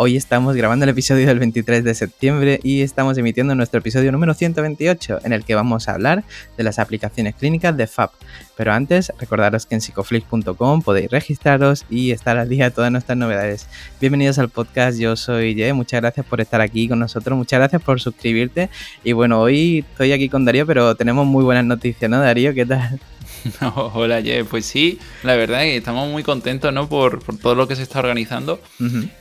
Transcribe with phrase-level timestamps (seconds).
[0.00, 4.32] Hoy estamos grabando el episodio del 23 de septiembre y estamos emitiendo nuestro episodio número
[4.32, 6.22] 128, en el que vamos a hablar
[6.56, 8.12] de las aplicaciones clínicas de FAP.
[8.56, 13.18] Pero antes, recordaros que en psicoflix.com podéis registraros y estar al día de todas nuestras
[13.18, 13.66] novedades.
[14.00, 17.82] Bienvenidos al podcast, yo soy Ye, muchas gracias por estar aquí con nosotros, muchas gracias
[17.82, 18.70] por suscribirte.
[19.02, 22.54] Y bueno, hoy estoy aquí con Darío, pero tenemos muy buenas noticias, ¿no, Darío?
[22.54, 23.00] ¿Qué tal?
[23.94, 24.44] hola, Ye.
[24.44, 26.88] Pues sí, la verdad es que estamos muy contentos ¿no?
[26.88, 28.60] por, todo lo que se está organizando.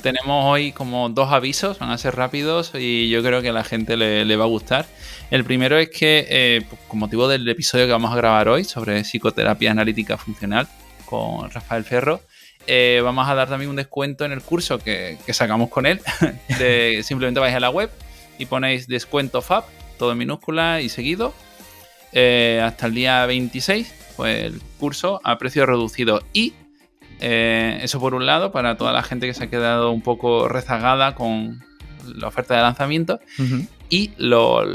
[0.01, 3.63] Tenemos hoy como dos avisos, van a ser rápidos y yo creo que a la
[3.63, 4.85] gente le, va a gustar.
[5.31, 8.63] El primero es que, eh, pues, con motivo del episodio que vamos a grabar hoy
[8.63, 10.67] sobre psicoterapia analítica funcional
[11.05, 12.21] con Rafael Ferro,
[12.65, 16.01] eh, vamos a dar también un descuento en el curso que, sacamos con él.
[17.03, 17.89] simplemente vais a la web
[18.37, 19.63] y ponéis descuento FAB,
[19.97, 21.33] todo en minúscula y seguido,
[22.13, 26.21] eh, hasta el día 26 pues, el curso a precio reducido.
[26.33, 26.53] Y
[27.19, 30.49] eh, eso por un lado, para toda la gente que se ha quedado un poco
[30.49, 31.63] rezagada con
[32.05, 33.19] la oferta de lanzamiento.
[33.89, 34.65] Y lo,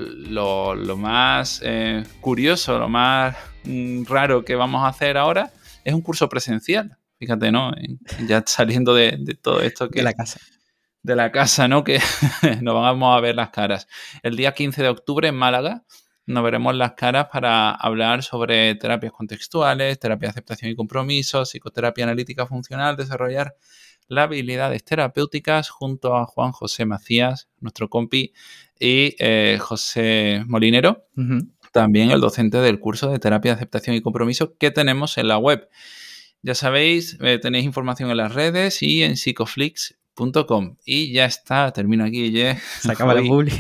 [0.96, 5.52] más eh, curioso, lo más mm, raro que vamos a hacer ahora
[5.84, 6.96] es un curso presencial.
[7.18, 7.72] Fíjate, ¿no?
[8.27, 9.98] Ya saliendo de, de todo esto que...
[10.00, 10.40] De la casa
[11.02, 11.84] de la casa, ¿no?
[11.84, 12.00] Que
[12.60, 13.88] nos vamos a ver las caras.
[14.22, 15.82] El día 15 de octubre en Málaga
[16.33, 22.05] nos veremos las caras para hablar sobre terapias contextuales, terapia de aceptación y compromiso, psicoterapia
[22.05, 23.55] analítica funcional, desarrollar
[24.08, 28.33] las habilidades terapéuticas junto a Juan José Macías, nuestro compi,
[28.78, 31.06] y eh, José Molinero,
[31.72, 35.39] también el docente del curso de terapia de aceptación y compromiso que tenemos en la
[35.39, 35.69] web.
[36.42, 40.77] Ya sabéis, eh, tenéis información en las redes y en psicoflix.com.
[40.85, 42.33] Y ya está, termino aquí.
[42.33, 42.58] Ya.
[42.58, 43.52] Se acaba la publi.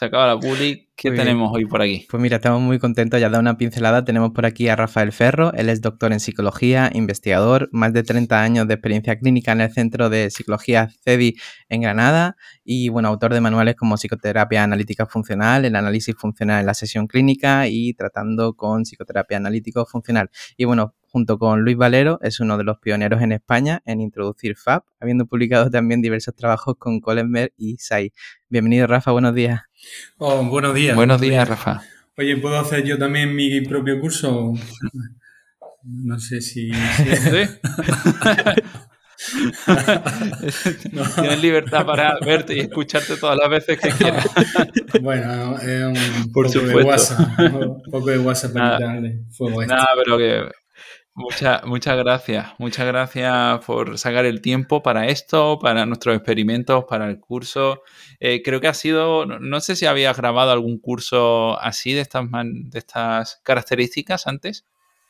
[0.00, 0.88] Se acaba la publi.
[0.96, 2.06] ¿Qué tenemos hoy por aquí?
[2.08, 4.02] Pues mira, estamos muy contentos, ya da una pincelada.
[4.02, 8.42] Tenemos por aquí a Rafael Ferro, él es doctor en psicología, investigador, más de 30
[8.42, 11.36] años de experiencia clínica en el Centro de Psicología CEDI
[11.68, 16.66] en Granada y bueno, autor de manuales como psicoterapia analítica funcional, el análisis funcional en
[16.66, 20.30] la sesión clínica y tratando con psicoterapia analítico funcional.
[20.56, 24.56] Y bueno, junto con Luis Valero, es uno de los pioneros en España en introducir
[24.56, 28.12] FAB, habiendo publicado también diversos trabajos con Colenberg y SAI.
[28.48, 29.60] Bienvenido, Rafa, buenos días.
[30.18, 30.94] Oh, buenos días.
[30.94, 31.82] Buenos días, Rafa.
[32.16, 34.54] Oye, ¿puedo hacer yo también mi propio curso?
[35.82, 36.70] No sé si...
[41.14, 44.26] Tienes libertad para verte y escucharte todas las veces que quieras.
[45.02, 47.38] Bueno, es un Por poco de WhatsApp.
[47.38, 50.42] Un poco de WhatsApp para quitarle fuego Nada, pero que
[51.64, 52.46] muchas gracias.
[52.58, 57.82] Muchas gracias por sacar el tiempo para esto, para nuestros experimentos, para el curso.
[58.18, 62.24] Eh, creo que ha sido, no sé si habías grabado algún curso así de estas,
[62.30, 64.64] de estas características antes.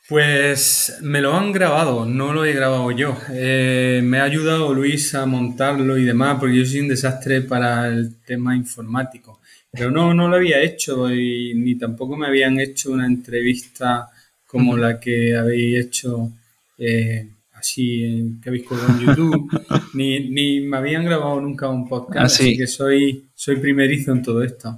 [0.07, 3.17] Pues me lo han grabado, no lo he grabado yo.
[3.31, 7.87] Eh, me ha ayudado Luis a montarlo y demás, porque yo soy un desastre para
[7.87, 9.39] el tema informático.
[9.71, 14.09] Pero no, no lo había hecho y ni tampoco me habían hecho una entrevista
[14.51, 16.29] como la que habéis hecho
[16.77, 19.49] eh, así, que habéis colgado en YouTube,
[19.93, 24.21] ni, ni, me habían grabado nunca un podcast, ah, así que soy, soy primerizo en
[24.21, 24.75] todo esto.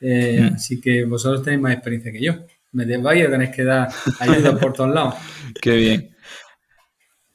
[0.00, 0.54] Eh, mm.
[0.54, 2.34] Así que vosotros tenéis más experiencia que yo.
[2.72, 3.88] Me vais a tener que dar
[4.20, 5.14] ayuda por todos lados.
[5.60, 6.16] Qué bien.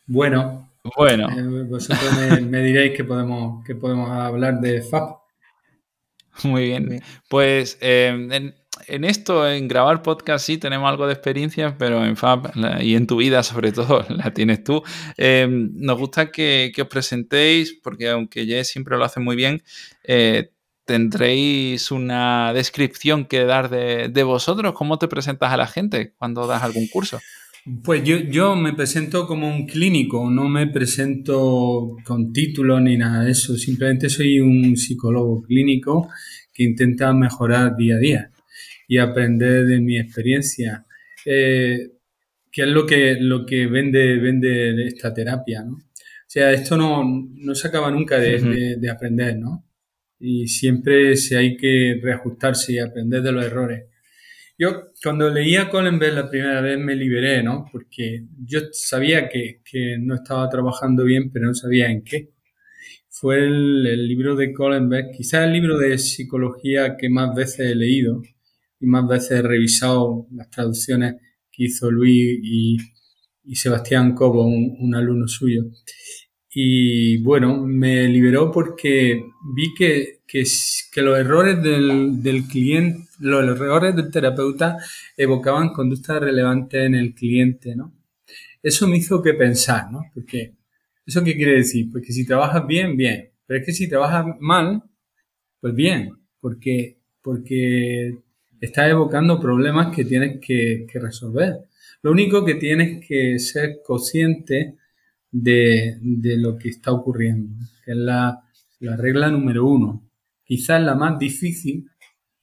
[0.07, 1.29] Bueno, bueno.
[1.29, 5.19] Eh, vosotros me, diréis que podemos, que podemos hablar de FAP.
[6.43, 7.01] Muy bien.
[7.29, 8.55] Pues en,
[8.87, 13.07] en esto, en grabar podcast, sí tenemos algo de experiencia, pero en Fab y en
[13.07, 14.83] tu vida, sobre todo, la tienes tú.
[15.17, 19.63] Em, nos gusta que, os presentéis, porque aunque Jess siempre lo hace muy bien,
[20.03, 20.51] eh,
[20.85, 24.73] tendréis una descripción que dar de, vosotros.
[24.73, 27.19] ¿Cómo te presentas a la gente cuando das algún curso?
[27.83, 33.23] Pues yo, yo me presento como un clínico, no me presento con título ni nada
[33.23, 33.57] de eso.
[33.57, 36.07] Simplemente soy un psicólogo clínico
[36.53, 38.31] que intenta mejorar día a día
[38.87, 40.85] y aprender de mi experiencia.
[41.25, 41.91] Eh,
[42.51, 45.63] ¿Qué es lo que, lo que vende, vende esta terapia?
[45.63, 45.73] ¿no?
[45.73, 49.65] O sea, esto no, no se acaba nunca de, de, aprender, ¿no?
[50.19, 53.85] Y siempre se hay que reajustarse y aprender de los errores.
[54.57, 57.65] Yo cuando leía Colenberg la primera vez me liberé, ¿no?
[57.71, 62.31] Porque yo sabía que, que, no estaba trabajando bien, pero no sabía en qué.
[63.09, 67.75] fue el, libro de Colin Beck, quizás el libro de psicología que más veces he
[67.75, 68.21] leído
[68.85, 71.15] más veces he revisado las traducciones
[71.51, 72.77] que hizo Luis y,
[73.55, 75.65] Sebastián Cobo, un, alumno suyo.
[76.49, 79.23] Y bueno, me liberó porque
[79.53, 80.43] vi que, que,
[81.01, 84.77] los errores del, del, cliente, los errores del terapeuta
[85.17, 87.93] evocaban conductas relevantes en el cliente, ¿no?
[88.63, 90.01] Eso me hizo que pensar, ¿no?
[90.13, 90.55] Porque
[91.05, 91.91] ¿Eso qué quiere decir?
[91.91, 93.31] Porque si trabajas bien, bien.
[93.45, 94.83] Pero es que si trabajas mal,
[95.59, 98.23] pues bien, porque, porque
[98.61, 101.59] estás evocando problemas que tienes que, resolver.
[102.01, 104.75] Lo único que tienes que ser consciente
[105.31, 105.97] de,
[106.37, 107.53] lo que está ocurriendo,
[107.83, 108.43] que es la,
[108.79, 110.03] la regla número uno.
[110.43, 111.89] Quizás la más difícil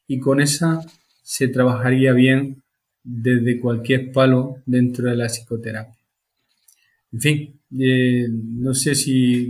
[0.07, 0.81] y con esa
[1.23, 2.63] se trabajaría bien
[3.05, 5.99] desde cualquier palo dentro de la psicoterapia.
[7.13, 9.49] En fin, eh, no sé si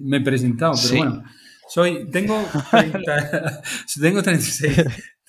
[0.00, 1.24] me he presentado, pero bueno,
[1.68, 2.42] soy, tengo,
[4.00, 4.76] tengo 36,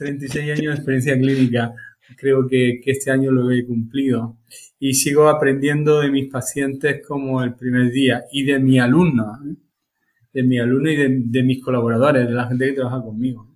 [0.02, 1.76] 36, años de experiencia clínica,
[2.18, 4.38] creo que, que, este año lo he cumplido
[4.80, 9.56] y sigo aprendiendo de mis pacientes como el primer día y de mi alumno, ¿eh?
[10.34, 13.48] de mi alumno y de, mis colaboradores, de la gente que trabaja conmigo.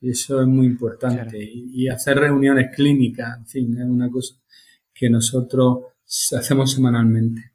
[0.00, 1.38] Y eso es muy importante.
[1.42, 4.34] Y, y hacer reuniones clínicas, en fin, es una cosa
[4.92, 5.84] que nosotros
[6.36, 7.52] hacemos semanalmente.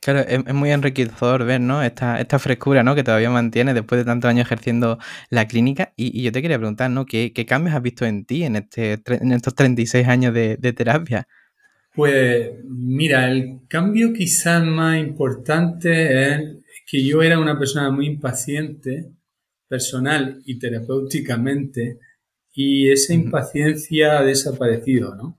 [0.00, 1.82] Claro, es, muy enriquecedor ver, ¿no?
[1.82, 2.96] Esta, esta frescura, ¿no?
[2.96, 4.98] Que todavía mantiene después de tantos años ejerciendo
[5.30, 5.92] la clínica.
[5.96, 7.06] Y, yo te quería preguntar, ¿no?
[7.06, 11.28] ¿Qué, cambios has visto en ti en, este, en estos 36 años de, terapia?
[11.94, 16.40] Pues mira, el cambio quizás más importante es
[16.90, 19.12] que yo era una persona muy impaciente,
[19.68, 21.98] personal y terapéuticamente,
[22.54, 25.38] y esa impaciencia ha desaparecido, ¿no?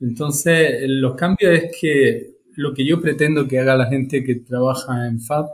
[0.00, 5.06] Entonces, los cambios es que lo que yo pretendo que haga la gente que trabaja
[5.06, 5.46] en FAB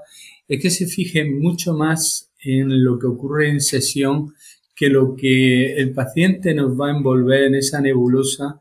[0.49, 4.33] es que se fije mucho más en lo que ocurre en sesión
[4.75, 8.61] que lo que el paciente nos va a envolver en esa nebulosa,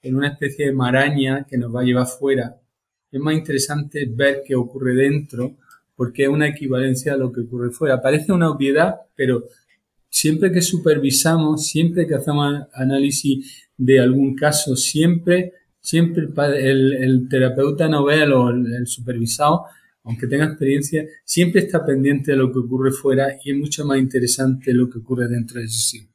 [0.00, 2.56] en una especie de maraña que nos va a llevar fuera.
[3.12, 5.56] Es más interesante ver qué ocurre dentro
[5.94, 8.00] porque es una equivalencia a lo que ocurre fuera.
[8.00, 9.44] Parece una obviedad, pero
[10.08, 18.32] siempre que supervisamos, siempre que hacemos análisis de algún caso, siempre siempre el, terapeuta novel
[18.32, 19.64] o el, supervisado,
[20.04, 23.98] aunque tenga experiencia, siempre está pendiente de lo que ocurre fuera y es mucho más
[23.98, 26.08] interesante lo que ocurre dentro de sí.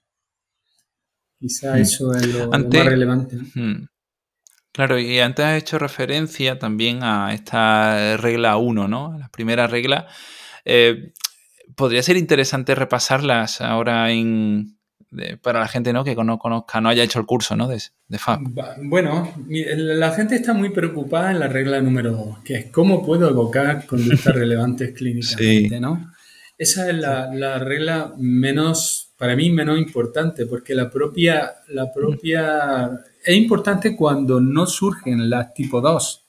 [1.40, 1.82] Quizá hmm.
[1.82, 3.38] eso es lo, más relevante.
[3.54, 3.88] Hmm.
[4.72, 9.16] Claro, y antes has hecho referencia también a esta regla 1, ¿no?
[9.20, 10.08] La primera regla.
[10.66, 11.14] Eh,
[11.76, 14.80] podría ser interesante repasarlas ahora en,
[15.42, 16.04] para la gente ¿no?
[16.04, 17.68] que no conozca, no haya hecho el curso ¿no?
[17.68, 18.42] de, de FAB.
[18.84, 23.30] Bueno, la gente está muy preocupada en la regla número 2, que es cómo puedo
[23.30, 26.12] evocar conductas relevantes clínicamente, ¿no?
[26.58, 32.92] Esa es la, regla menos, para mí, menos importante, porque la propia, la propia,
[33.26, 36.23] es importante cuando no surgen las tipo 2,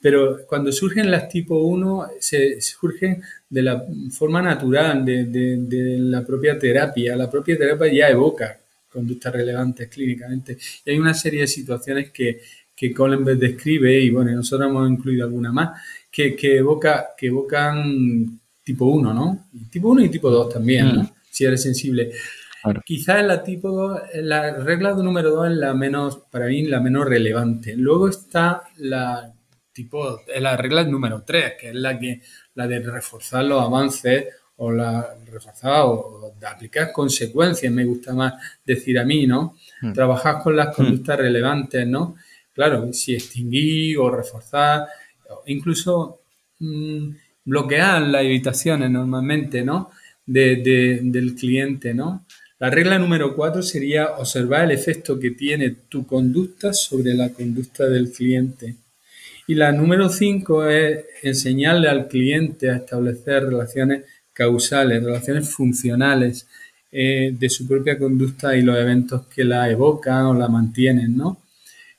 [0.00, 6.58] pero cuando surgen las tipo 1, se, surgen de la forma natural de, la propia
[6.58, 7.16] terapia.
[7.16, 8.58] La propia terapia ya evoca
[8.88, 10.56] conductas relevantes clínicamente.
[10.84, 12.40] Y hay una serie de situaciones que,
[12.74, 18.86] que Collenberg describe, y bueno, nosotros hemos incluido alguna más, que, evoca, que evocan tipo
[18.86, 19.46] 1, ¿no?
[19.70, 21.02] tipo 1 y tipo 2 también, ¿no?
[21.02, 21.08] Mm.
[21.30, 22.12] Si eres sensible.
[22.84, 27.06] Quizás la tipo 2, la regla número 2 es la menos, para mí, la menos
[27.06, 27.76] relevante.
[27.76, 29.32] Luego está la
[29.74, 32.22] tipo, es la regla número 3, que es la que
[32.54, 34.26] la de reforzar los avances
[34.56, 39.56] o la reforzar o de aplicar consecuencias, me gusta más decir a mí, ¿no?
[39.82, 39.92] Hmm.
[39.92, 40.72] Trabajar con las hmm.
[40.76, 42.14] conductas relevantes, ¿no?
[42.52, 44.86] Claro, si extinguir o reforzar,
[45.46, 46.20] incluso
[46.60, 47.08] mm,
[47.44, 49.90] bloquear las evitaciones normalmente, ¿no?
[50.26, 52.24] del cliente, ¿no?
[52.58, 57.84] La regla número 4 sería observar el efecto que tiene tu conducta sobre la conducta
[57.86, 58.76] del cliente.
[59.46, 66.48] Y la número cinco es enseñarle al cliente a establecer relaciones causales, relaciones funcionales
[66.90, 71.42] eh, de su propia conducta y los eventos que la evocan o la mantienen, ¿no?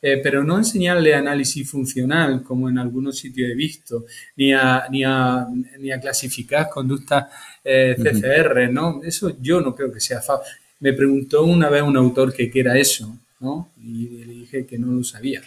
[0.01, 5.03] Eh, pero no enseñarle análisis funcional, como en algunos sitios he visto, ni a, ni
[5.03, 5.47] a,
[5.79, 7.25] ni a clasificar conductas
[7.63, 9.01] eh, CCR, ¿no?
[9.03, 10.53] Eso yo no creo que sea fácil.
[10.79, 13.71] Me preguntó una vez un autor que qué era eso, ¿no?
[13.83, 15.41] Y le dije que no lo sabía.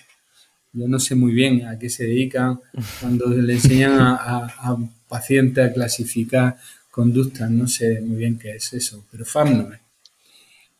[0.72, 2.60] Yo no sé muy bien a qué se dedican
[3.00, 4.76] cuando le enseñan a,
[5.08, 6.56] pacientes a clasificar
[6.90, 9.80] conductas, no sé muy bien qué es eso, pero FAB no es.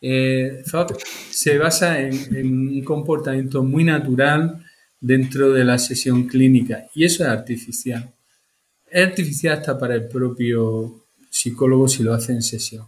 [0.01, 0.97] Eh, FAB
[1.29, 4.63] se basa en, un comportamiento muy natural
[4.99, 8.13] dentro de la sesión clínica y eso es artificial.
[8.89, 12.85] es artificial hasta para el propio psicólogo si lo hace en sesión.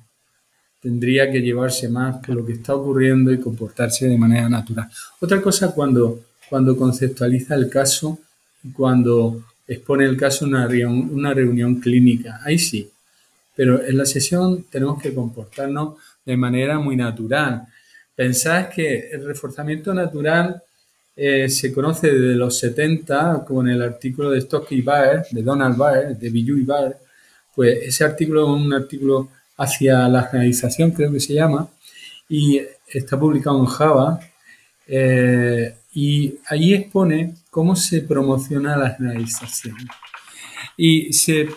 [0.81, 4.89] Tendría que llevarse más por lo que está ocurriendo y comportarse de manera natural.
[5.19, 8.19] Otra cosa cuando, cuando conceptualiza el caso
[8.61, 12.41] y cuando expone el caso en una reunión, una reunión clínica.
[12.43, 12.91] Ahí sí.
[13.55, 17.65] Pero en la sesión tenemos que comportarnos de manera muy natural.
[18.13, 20.61] Pensad que el reforzamiento natural
[21.15, 25.77] eh, se conoce desde los 70 con el artículo de Stock y Baer, de Donald
[25.77, 26.97] Baer, de Billu y Baer.
[27.55, 31.69] Pues ese artículo es un artículo hacia la generalización, creo que se llama,
[32.27, 34.19] y está publicado en Java.
[34.85, 39.75] Eh, y allí expone cómo se promociona la generalización.
[40.77, 41.49] Y se,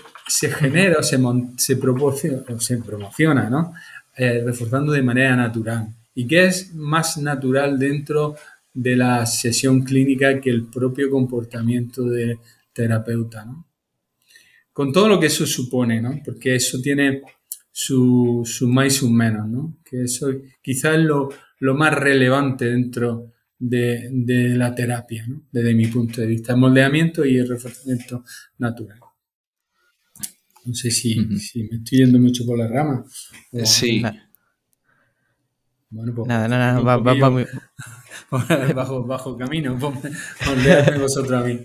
[0.50, 1.18] genera o se,
[1.56, 3.72] se, proporciona, se promociona, ¿no?
[4.16, 5.88] Eh, reforzando de manera natural.
[6.14, 8.36] ¿Y qué es más natural dentro
[8.72, 12.38] de la sesión clínica que el propio comportamiento del
[12.72, 13.66] terapeuta, ¿no?
[14.72, 16.20] Con todo lo que eso supone, ¿no?
[16.24, 17.22] Porque eso tiene
[17.70, 19.76] su, su más y su menos, ¿no?
[19.84, 20.28] Que eso
[20.60, 21.28] quizás es lo,
[21.60, 27.36] lo más relevante dentro de, la terapia, desde mi punto de vista, el moldeamiento y
[27.36, 28.24] el reforzamiento
[28.58, 28.98] natural.
[30.64, 33.04] No sé si, me estoy yendo mucho por la rama.
[33.64, 34.02] sí.
[35.94, 37.46] Bueno, pues, nada, nada, va, va, muy...
[38.74, 39.76] bajo, bajo camino,
[40.46, 41.60] moldeadme vosotros a mí.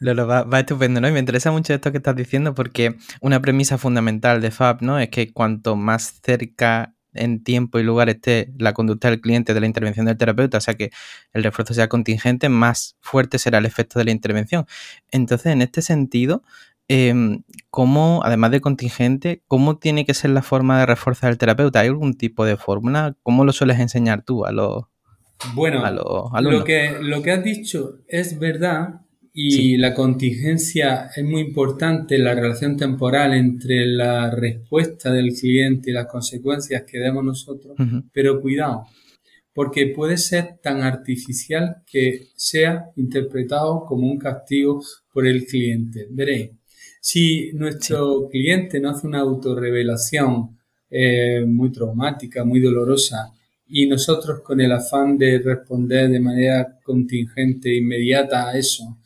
[0.00, 1.08] va, va, estupendo, ¿no?
[1.08, 4.98] Y me interesa mucho esto que estás diciendo porque una premisa fundamental de FAB, ¿no?
[4.98, 9.60] Es que cuanto más cerca en tiempo y lugar esté la conducta del cliente de
[9.60, 10.90] la intervención del terapeuta, o sea que
[11.32, 14.66] el refuerzo sea contingente, más fuerte será el efecto de la intervención.
[15.10, 16.42] Entonces, en este sentido,
[16.88, 21.80] em, ¿cómo, además de contingente, cómo tiene que ser la forma de reforzar el terapeuta?
[21.80, 23.16] ¿Hay algún tipo de fórmula?
[23.22, 24.84] ¿Cómo lo sueles enseñar tú a los,
[25.54, 25.82] bueno,
[26.40, 29.00] Lo que, lo que has dicho es verdad,
[29.32, 35.94] y la contingencia es muy importante, la relación temporal entre la respuesta del cliente y
[35.94, 37.76] las consecuencias que demos nosotros,
[38.12, 38.86] pero cuidado,
[39.52, 44.82] porque puede ser tan artificial que sea interpretado como un castigo
[45.12, 46.06] por el cliente.
[46.10, 46.50] Veréis,
[47.00, 50.58] si nuestro cliente no hace una autorrevelación
[50.90, 53.32] eh, muy traumática, muy dolorosa,
[53.72, 58.98] y nosotros con el afán de responder de manera contingente, inmediata a eso,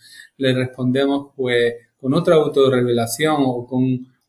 [0.45, 3.83] le respondemos pues con otra autorrevelación o con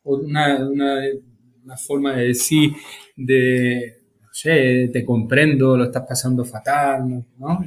[0.04, 2.72] una, una, forma de decir
[3.16, 7.64] de, no sé, te comprendo, lo estás pasando fatal, ¿no?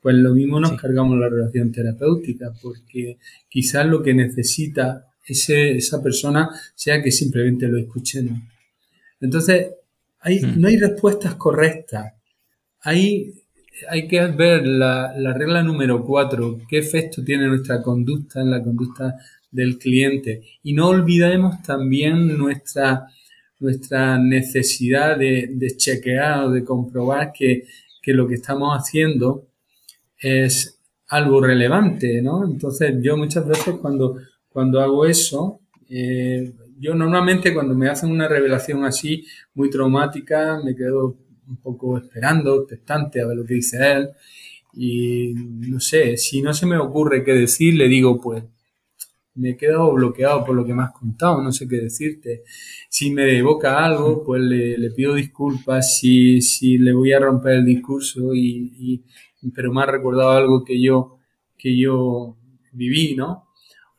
[0.00, 3.18] Pues lo mismo nos cargamos la relación terapéutica, porque
[3.48, 8.40] quizás lo que necesita ese, esa persona sea que simplemente lo escuchemos.
[9.20, 9.68] Entonces,
[10.20, 10.60] hay, hmm.
[10.60, 12.14] no hay respuestas correctas.
[12.80, 13.37] Hay
[13.88, 19.16] hay que ver la, regla número cuatro, qué efecto tiene nuestra conducta en la conducta
[19.50, 20.42] del cliente.
[20.62, 23.06] Y no olvidemos también nuestra,
[23.60, 27.64] nuestra necesidad de, chequear o de comprobar que,
[28.10, 29.48] lo que estamos haciendo
[30.18, 32.42] es algo relevante, ¿no?
[32.42, 34.16] Entonces yo muchas veces cuando,
[34.48, 40.74] cuando hago eso, eh, yo normalmente cuando me hacen una revelación así muy traumática, me
[40.74, 41.16] quedo
[41.48, 44.10] un poco esperando, expectante a ver lo que dice él.
[44.74, 48.44] Y no sé, si no se me ocurre qué decir, le digo, pues
[49.34, 52.42] me he quedado bloqueado por lo que me has contado, no sé qué decirte.
[52.88, 57.64] Si me evoca algo, pues le, pido disculpas, si, si, le voy a romper el
[57.64, 59.04] discurso, y,
[59.54, 61.18] pero me ha recordado algo que yo,
[61.56, 62.36] que yo
[62.72, 63.46] viví, ¿no?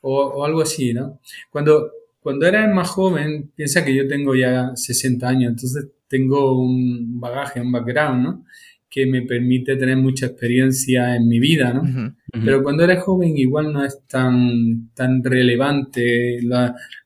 [0.01, 1.19] O, o, algo así, ¿no?
[1.49, 7.19] Cuando, cuando eres más joven, piensa que yo tengo ya 60 años, entonces tengo un
[7.19, 8.45] bagaje, un background, ¿no?
[8.89, 12.15] Que me permite tener mucha experiencia en mi vida, ¿no?
[12.43, 16.39] Pero cuando eres joven igual no es tan, tan relevante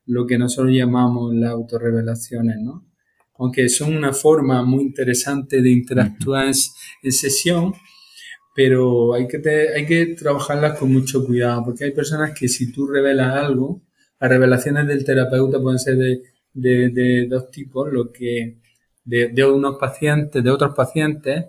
[0.05, 2.87] lo que nosotros llamamos las autorrevelaciones, ¿no?
[3.37, 7.73] Aunque son una forma muy interesante de interactuar en, sesión,
[8.55, 9.41] pero hay que,
[9.75, 13.81] hay que trabajarlas con mucho cuidado, porque hay personas que si tú revelas algo,
[14.23, 16.21] las revelaciones del terapeuta pueden ser de,
[16.53, 18.55] de dos tipos, lo que
[19.03, 21.47] de, unos pacientes, de otros pacientes,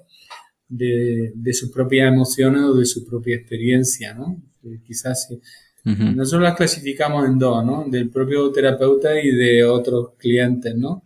[0.69, 4.43] de, sus propias emociones o de su propia experiencia, ¿no?
[4.64, 5.40] Eh, quizás sí.
[5.85, 7.85] Nosotros las clasificamos en dos, ¿no?
[7.88, 11.04] Del propio terapeuta y de otros clientes, ¿no?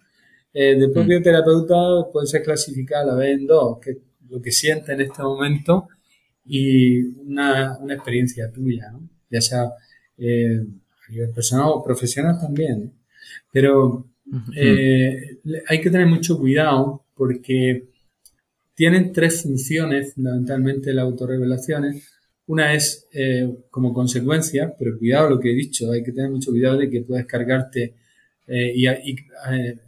[0.54, 1.22] Eh, del propio mm.
[1.22, 1.76] terapeuta
[2.10, 3.98] puede ser clasificada a la vez en dos, que
[4.30, 5.88] lo que siente en este momento
[6.46, 9.06] y una, experiencia tuya, ¿no?
[9.28, 9.70] Ya sea
[10.16, 10.64] eh,
[11.08, 12.92] nivel personal o profesional también.
[13.52, 14.06] Pero
[14.54, 15.38] eh,
[15.68, 17.88] hay que tener mucho cuidado porque
[18.78, 22.12] tienen tres funciones, fundamentalmente las autorrevelaciones.
[22.46, 26.52] Una es eh, como consecuencia, pero cuidado lo que he dicho, hay que tener mucho
[26.52, 27.96] cuidado de que puedes cargarte
[28.46, 29.78] eh, y, eh,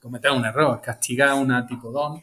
[0.00, 2.20] cometer un error, castigar una tipo don.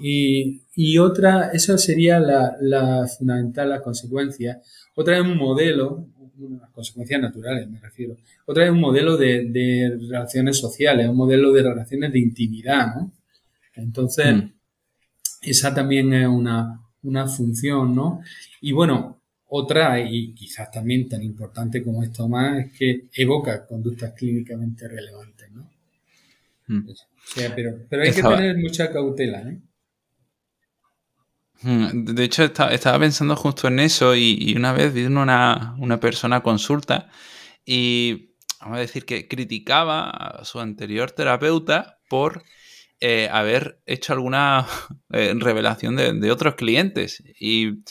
[0.00, 4.60] Y, y otra, esa sería la, la, fundamental, la consecuencia.
[4.94, 6.06] Otra es un modelo,
[6.38, 8.16] unas consecuencias naturales me refiero.
[8.46, 13.12] Otra es un modelo de, de, relaciones sociales, un modelo de relaciones de intimidad, ¿no?
[13.74, 14.52] Entonces, mm.
[15.42, 18.20] esa también es una, una función, ¿no?
[18.60, 24.12] Y bueno, otra, y quizás también tan importante como esto más, es que evoca conductas
[24.12, 25.70] clínicamente relevantes, ¿no?
[26.66, 26.88] Mm.
[27.54, 29.60] pero, pero, hay que tener mucha cautela, ¿eh?
[31.62, 36.42] De hecho, estaba pensando justo en eso y, una vez vino una, una, persona a
[36.42, 37.08] consulta
[37.64, 42.42] y vamos a decir que criticaba a su anterior terapeuta por
[43.00, 44.66] eh, haber hecho alguna
[45.12, 47.22] eh, revelación de, otros clientes.
[47.38, 47.82] Y,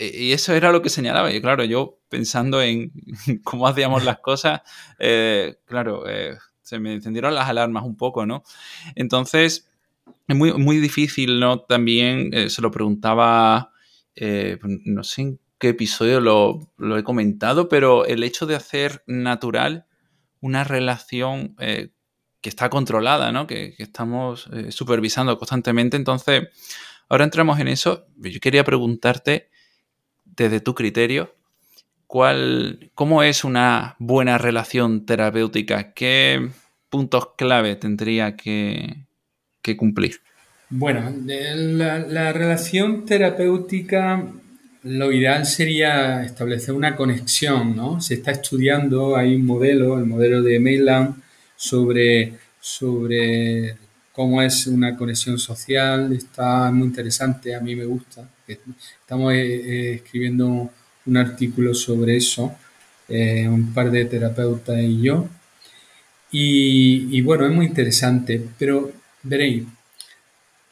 [0.00, 1.32] eso era lo que señalaba.
[1.32, 2.92] Y claro, yo pensando en
[3.44, 4.60] cómo hacíamos las cosas,
[5.00, 6.04] eh, claro,
[6.62, 8.44] se me encendieron las alarmas un poco, ¿no?
[8.94, 9.68] Entonces,
[10.26, 11.60] es muy, muy difícil, ¿no?
[11.60, 13.72] También eh, se lo preguntaba,
[14.14, 19.86] eh, no sé en qué episodio lo, he comentado, pero el hecho de hacer natural
[20.40, 21.90] una relación eh,
[22.40, 23.46] que está controlada, ¿no?
[23.46, 25.96] Que, estamos supervisando constantemente.
[25.96, 26.48] Entonces,
[27.08, 28.06] ahora entramos en eso.
[28.16, 29.50] Yo quería preguntarte,
[30.24, 31.34] desde tu criterio,
[32.06, 35.92] ¿cuál, ¿cómo es una buena relación terapéutica?
[35.94, 36.50] ¿Qué
[36.88, 39.07] puntos clave tendría que,
[39.76, 40.16] cumplir?
[40.70, 44.26] Bueno, la, la, relación terapéutica,
[44.82, 48.00] lo ideal sería establecer una conexión, ¿no?
[48.00, 51.16] Se está estudiando, hay un modelo, el modelo de Mainland,
[51.56, 53.76] sobre, sobre
[54.12, 58.28] cómo es una conexión social, está muy interesante, a mí me gusta.
[58.46, 60.70] Estamos eh, eh, escribiendo
[61.06, 62.52] un artículo sobre eso,
[63.08, 65.28] eh, un par de terapeutas y yo.
[66.30, 68.92] Y, bueno, es muy interesante, pero
[69.28, 69.64] Veréis,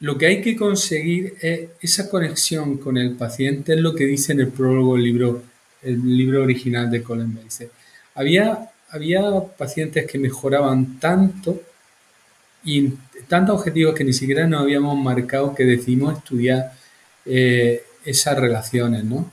[0.00, 4.32] lo que hay que conseguir es esa conexión con el paciente, es lo que dice
[4.32, 5.42] en el prólogo del libro,
[5.82, 7.71] el libro original de Colin Dice,
[8.14, 9.23] había, había
[9.58, 11.60] pacientes que mejoraban tanto
[12.64, 12.95] y
[13.28, 16.73] tantos objetivos que ni siquiera nos habíamos marcado que decidimos estudiar
[17.26, 19.30] eh, esas relaciones, ¿no?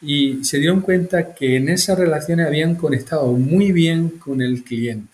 [0.00, 5.08] Y se dieron cuenta que en esas relaciones habían conectado muy bien con el cliente.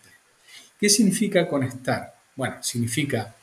[0.80, 2.14] ¿Qué significa conectar?
[2.34, 3.34] Bueno, significa,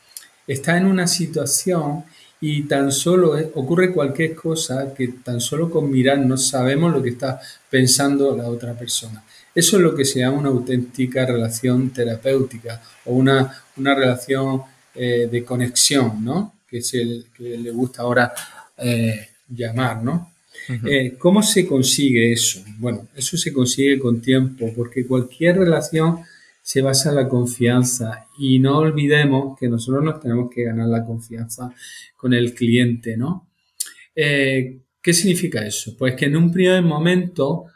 [0.47, 2.05] está en una situación
[2.39, 7.09] y tan solo ocurre cualquier cosa que tan solo con mirar no sabemos lo que
[7.09, 9.23] está pensando la otra persona.
[9.53, 14.61] Eso es lo que se llama una auténtica relación terapéutica o una, una relación
[14.93, 16.53] eh, de conexión, ¿no?
[16.69, 18.33] Que es el que le gusta ahora
[18.77, 20.31] eh, llamar, ¿no?
[20.85, 22.63] Eh, ¿Cómo se consigue eso?
[22.77, 26.19] Bueno, eso se consigue con tiempo, porque cualquier relación
[26.67, 31.05] se basa en la confianza y no olvidemos que nosotros nos tenemos que ganar la
[31.05, 31.73] confianza
[32.17, 33.51] con el cliente, ¿no?
[34.13, 35.95] Eh, ¿Qué significa eso?
[35.97, 37.67] Pues que en un primer momento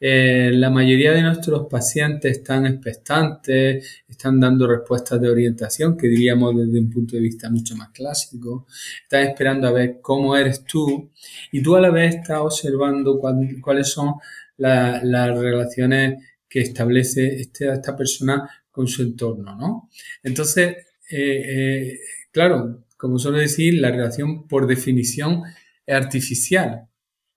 [0.00, 6.56] eh, la mayoría de nuestros pacientes están expectantes, están dando respuestas de orientación, que diríamos
[6.56, 8.66] desde un punto de vista mucho más clásico,
[9.04, 11.12] están esperando a ver cómo eres tú
[11.52, 14.14] y tú a la vez estás observando cuáles son
[14.56, 19.88] las relaciones que establece este, esta persona con su entorno, ¿no?
[20.22, 20.76] Entonces,
[21.08, 22.00] eh, eh,
[22.32, 25.42] claro, como suelo decir, la relación por definición
[25.86, 26.88] es artificial.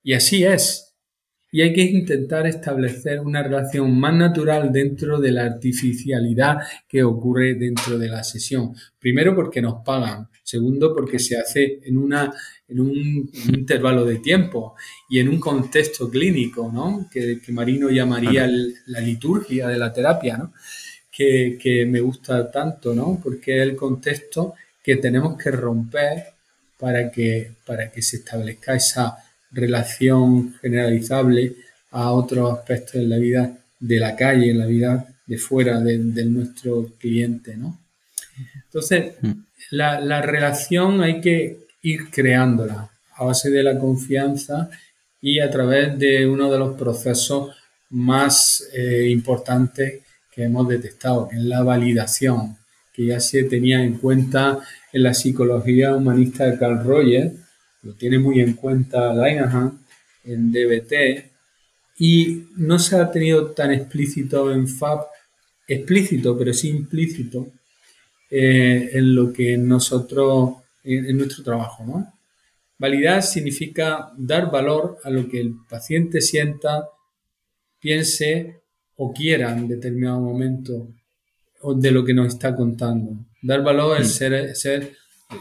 [0.02, 0.93] Y así es.
[1.54, 6.58] Y hay que intentar establecer una relación más natural dentro de la artificialidad
[6.90, 8.74] que ocurre dentro de la sesión.
[8.98, 10.30] Primero porque nos pagan.
[10.42, 12.34] Segundo porque se hace en una
[12.68, 14.74] en un, intervalo de tiempo
[15.08, 17.08] y en un contexto clínico, ¿no?
[17.12, 18.50] Que, Marino llamaría
[18.88, 20.54] la liturgia de la terapia, ¿no?
[21.12, 23.20] Que, me gusta tanto, ¿no?
[23.22, 26.24] Porque es el contexto que tenemos que romper
[26.80, 29.18] para que, para que se establezca esa
[29.54, 31.54] relación generalizable
[31.92, 36.26] a otros aspectos de la vida de la calle, en la vida de fuera de,
[36.26, 37.80] nuestro cliente, ¿no?
[38.66, 39.32] Entonces, mm.
[39.72, 44.70] la, la relación hay que ir creándola a base de la confianza
[45.22, 47.56] y a través de uno de los procesos
[47.90, 50.02] más eh, importantes
[50.34, 52.58] que hemos detectado, que es la validación,
[52.92, 54.60] que ya se tenía en cuenta
[54.92, 57.34] en la psicología humanista de Carl Rogers,
[57.84, 59.80] lo tiene muy en cuenta Linehan
[60.26, 61.34] en DBT,
[62.00, 65.06] y no se ha tenido tan explícito en FAB,
[65.68, 67.48] explícito, pero sí implícito,
[68.30, 72.14] eh, en lo que nosotros en, nuestro trabajo, ¿no?
[72.78, 76.90] Validar significa dar valor a lo que el paciente sienta,
[77.80, 78.62] piense
[78.96, 80.90] o quiera en determinado momento
[81.76, 83.26] de lo que nos está contando.
[83.42, 84.56] Dar valor es mm.
[84.56, 84.98] ser,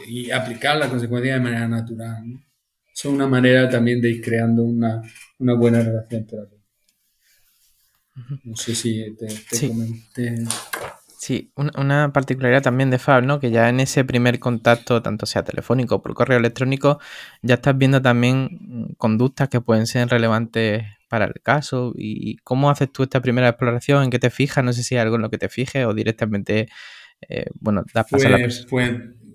[0.06, 2.24] y aplicar la consecuencia de manera natural.
[2.94, 5.02] Es una manera también de ir creando una,
[5.38, 6.62] buena relación terapéutica.
[8.44, 10.44] No sé si te, comenté.
[11.22, 13.38] Sí, una, particularidad también de Fab, ¿no?
[13.38, 16.98] Que ya en ese primer contacto, tanto sea telefónico o por correo electrónico,
[17.42, 21.92] ya estás viendo también mm, conductas que pueden ser relevantes para el caso.
[21.96, 24.02] ¿Y cómo haces tú esta primera exploración?
[24.02, 24.64] ¿En qué te fijas?
[24.64, 26.68] No sé si hay algo en lo que te fijes o directamente,
[27.28, 28.66] eh, bueno, das paso a la pues,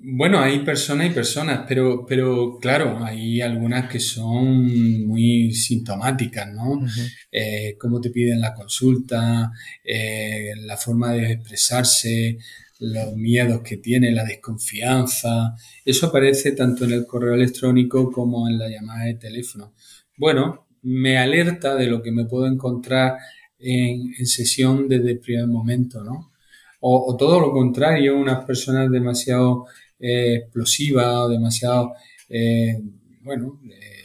[0.02, 6.86] bueno, hay personas y personas, pero, pero claro, hay algunas que son muy sintomáticas, ¿no?
[7.32, 9.52] Eh, cómo te piden la consulta,
[9.84, 12.38] eh, la forma de expresarse,
[12.80, 15.56] los miedos que tiene, la desconfianza.
[15.84, 19.74] Eso aparece tanto en el correo electrónico como en la llamada de teléfono.
[20.18, 23.18] Bueno, me alerta de lo que me puedo encontrar
[23.60, 26.32] en, sesión desde el primer momento, ¿no?
[26.80, 29.66] O, o, todo lo contrario, unas personas demasiado
[30.00, 31.94] eh, explosiva o demasiado,
[32.30, 32.82] eh,
[33.22, 34.04] bueno, eh,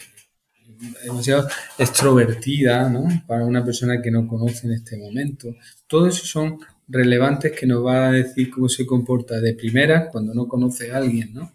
[1.05, 3.07] demasiado extrovertida, ¿no?
[3.27, 5.55] Para una persona que no conoce en este momento.
[5.87, 10.33] Todo eso son relevantes que nos va a decir cómo se comporta de primera cuando
[10.33, 11.53] no conoce a alguien, ¿no?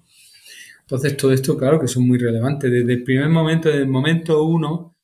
[0.81, 2.71] Entonces, todo esto, claro que son muy relevantes.
[2.71, 4.97] Desde el primer momento, desde el momento uno,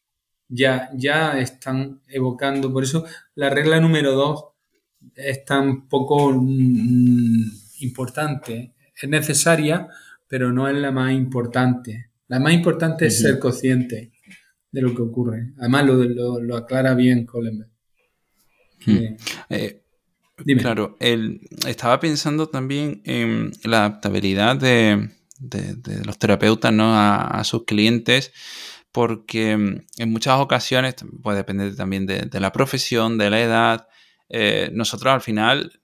[0.49, 2.73] ya, ya están evocando.
[2.73, 4.45] Por eso, la regla número dos
[5.15, 9.89] es tan poco mm, importante es necesaria,
[10.29, 12.11] pero no es la más importante.
[12.29, 14.13] La más importante es ser consciente
[14.71, 15.53] de lo que ocurre.
[15.59, 17.69] Además, lo, aclara bien Coleman.
[18.85, 19.17] Hmm.
[19.51, 19.83] Eh,
[20.59, 25.11] claro, él, estaba pensando también en la adaptabilidad de,
[26.05, 26.93] los terapeutas ¿no?
[26.97, 28.33] a, sus clientes,
[28.91, 33.89] porque mm, en muchas ocasiones, puede depender también de, la profesión, de la edad,
[34.29, 35.81] eh, nosotros al final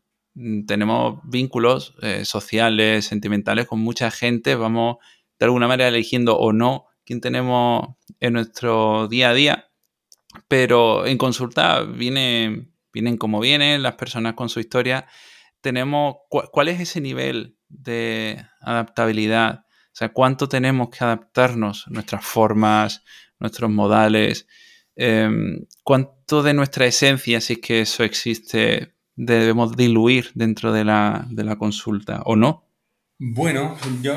[0.66, 4.96] tenemos vínculos eh, sociales, sentimentales con mucha gente, vamos
[5.38, 9.70] de alguna manera eligiendo o no quién tenemos en nuestro día a día,
[10.48, 15.06] pero en consulta vienen, vienen como vienen las personas con su historia.
[15.60, 19.64] Tenemos, ¿cuál es ese nivel de adaptabilidad?
[19.86, 23.02] O sea, ¿cuánto tenemos que adaptarnos nuestras formas,
[23.38, 24.46] nuestros modales?
[24.94, 31.56] Em, ¿Cuánto de nuestra esencia, si es que eso existe, debemos diluir dentro de la,
[31.58, 32.64] consulta o no?
[33.18, 34.14] Bueno, yo,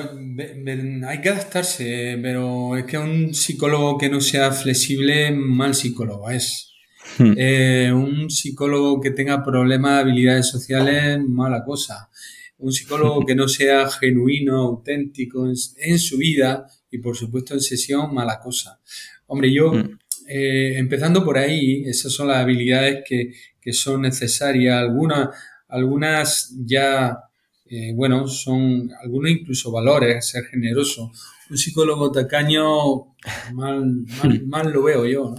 [1.07, 6.69] hay que adaptarse, pero es que un psicólogo que no sea flexible, mal psicólogo es.
[7.17, 7.33] Hmm.
[7.37, 12.09] Eh, un psicólogo que tenga problemas de habilidades sociales, mala cosa.
[12.57, 18.13] Un psicólogo que no sea genuino, auténtico en, su vida y por supuesto en sesión,
[18.13, 18.79] mala cosa.
[19.27, 19.99] Hombre, yo, hmm.
[20.29, 25.29] eh, empezando por ahí, esas son las habilidades que, que son necesarias, algunas,
[25.69, 27.17] algunas ya,
[27.65, 31.11] eh, bueno, son algunos incluso valores, ser generoso.
[31.49, 33.15] Un psicólogo tacaño,
[33.53, 34.05] mal,
[34.47, 35.35] mal, lo veo yo.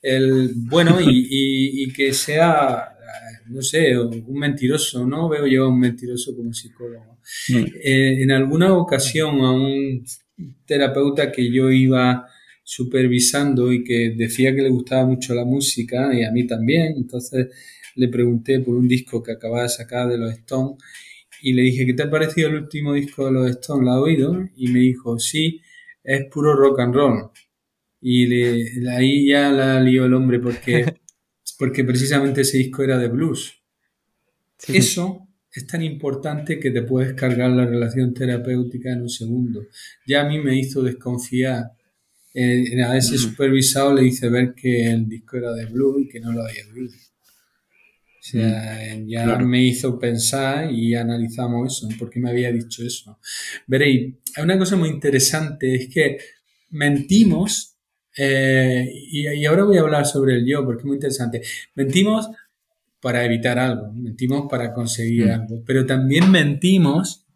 [0.00, 2.88] El, bueno, y, que sea,
[3.46, 7.18] no sé, un mentiroso, no veo yo a un mentiroso como psicólogo.
[7.48, 7.64] Mm.
[7.84, 10.04] Eh, en alguna ocasión a un
[10.66, 12.26] terapeuta que yo iba
[12.62, 16.94] supervisando y que decía que le gustaba mucho la música y a mí también.
[16.96, 17.48] Entonces
[17.96, 20.82] le pregunté por un disco que acababa de sacar de los Stones
[21.42, 23.84] y le dije, ¿qué te ha parecido el último disco de los Stones?
[23.84, 24.48] ¿La has oído?
[24.56, 25.60] Y me dijo, sí,
[26.04, 27.30] es puro rock and roll.
[28.00, 30.84] Y le, ahí ya la lió el hombre porque,
[31.58, 33.60] porque precisamente ese disco era de blues.
[34.68, 39.66] Eso es tan importante que te puedes cargar la relación terapéutica en un segundo.
[40.06, 41.72] Ya a mí me hizo desconfiar
[42.34, 46.20] eh, a ese supervisado le hice ver que el disco era de Blue y que
[46.20, 46.94] no lo había oído.
[48.22, 53.18] O sea, ya me hizo pensar y analizamos eso, ¿por qué me había dicho eso?
[53.66, 56.18] Veréis, hay una cosa muy interesante, es que
[56.70, 57.76] mentimos,
[58.16, 61.42] eh, y, ahora voy a hablar sobre el yo, porque es muy interesante,
[61.74, 62.30] mentimos
[63.00, 67.26] para evitar algo, mentimos para conseguir algo, pero también mentimos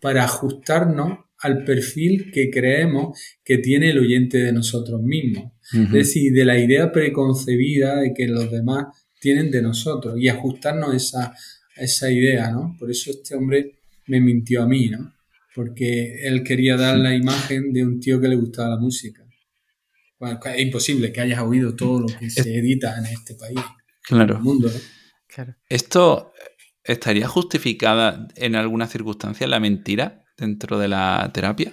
[0.00, 5.52] para ajustarnos al perfil que creemos que tiene el oyente de nosotros mismos.
[5.72, 8.86] Es decir, de la idea preconcebida de que los demás
[9.20, 11.34] tienen de nosotros y ajustarnos esa,
[11.76, 12.74] esa idea, ¿no?
[12.78, 15.12] Por eso este hombre me mintió a mí, ¿no?
[15.54, 19.24] Porque él quería dar la imagen de un tío que le gustaba la música.
[20.18, 23.60] Bueno, es imposible que hayas oído todo lo que se edita en este país.
[24.02, 24.34] Claro.
[24.34, 24.70] En el mundo.
[25.26, 25.54] Claro.
[25.68, 26.32] ¿Esto
[26.82, 30.24] estaría justificada en alguna circunstancia la mentira?
[30.38, 31.72] Dentro de la terapia?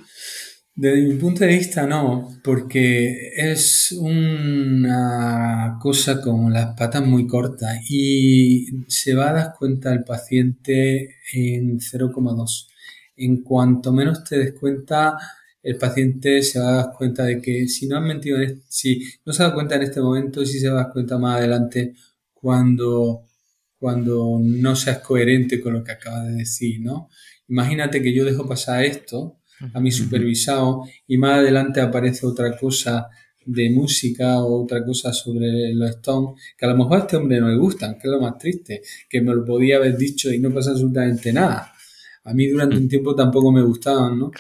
[0.78, 7.78] Desde mi punto de vista no, porque es una cosa con las patas muy cortas
[7.90, 12.68] y se va a dar cuenta el paciente en 0,2.
[13.16, 15.16] En cuanto menos te des cuenta,
[15.64, 19.32] el paciente se va a dar cuenta de que si no has mentido, si no
[19.32, 21.94] se da cuenta en este momento, si se va a dar cuenta más adelante
[22.34, 23.30] cuando,
[23.80, 27.08] cuando no seas coherente con lo que acabas de decir, ¿no?
[27.48, 29.38] Imagínate que yo dejo pasar esto
[29.74, 33.08] a mi supervisado y más adelante aparece otra cosa
[33.46, 37.40] de música o otra cosa sobre los Stones que a lo mejor a este hombre
[37.40, 40.40] no le gustan, que es lo más triste, que me lo podía haber dicho y
[40.40, 41.72] no pasa absolutamente nada.
[42.24, 44.32] A mí durante un tiempo tampoco me gustaban, ¿no?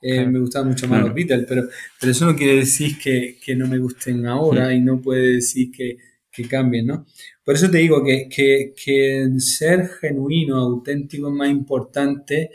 [0.00, 1.68] Eh, me gustaban mucho más los Beatles, pero,
[2.00, 5.98] pero eso no quiere decir que, no me gusten ahora y no puede decir que,
[6.32, 7.04] que cambien, ¿no?
[7.44, 12.50] Por eso te digo que, que, que ser genuino, auténtico es más importante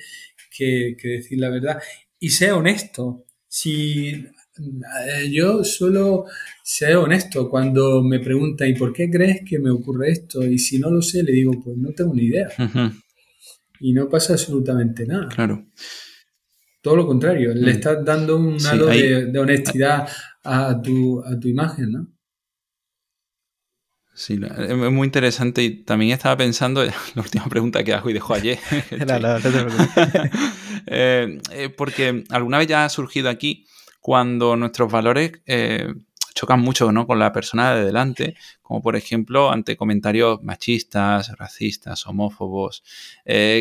[0.56, 1.80] que, que decir la verdad
[2.20, 3.26] y sea honesto.
[3.48, 6.26] Si eh, yo suelo
[6.64, 10.44] ser honesto cuando me preguntan ¿y por qué crees que me ocurre esto?
[10.44, 12.50] Y si no lo sé, le digo, pues no tengo ni idea.
[13.80, 15.30] Y no pasa absolutamente nada.
[15.30, 15.68] Claro.
[16.82, 17.76] Todo lo contrario, le mm.
[17.76, 20.08] estás dando un halo de, honestidad
[20.44, 22.19] a tu, a tu imagen, ¿no?
[24.20, 26.84] Sí, es muy interesante y también estaba pensando,
[27.16, 28.60] la última pregunta que hago y dejo ayer.
[30.92, 33.68] Eh, eh, porque alguna vez ya ha surgido aquí
[34.00, 35.94] cuando nuestros valores eh,
[36.34, 37.06] chocan mucho ¿no?
[37.06, 42.82] con la persona de delante, como por ejemplo ante comentarios machistas, racistas, homófobos.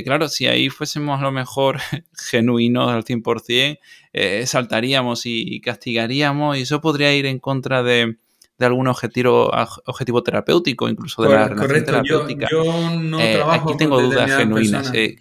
[0.04, 1.80] claro, si ahí fuésemos a lo mejor
[2.30, 3.78] genuinos al 100%,
[4.46, 8.16] saltaríamos y castigaríamos y eso podría ir en contra de
[8.58, 9.50] de algún objetivo,
[9.86, 12.48] objetivo terapéutico, incluso de la relación terapéutica.
[12.50, 12.64] Yo,
[12.98, 14.90] no eh, trabajo aquí tengo dudas genuinas.
[14.92, 15.16] Eh,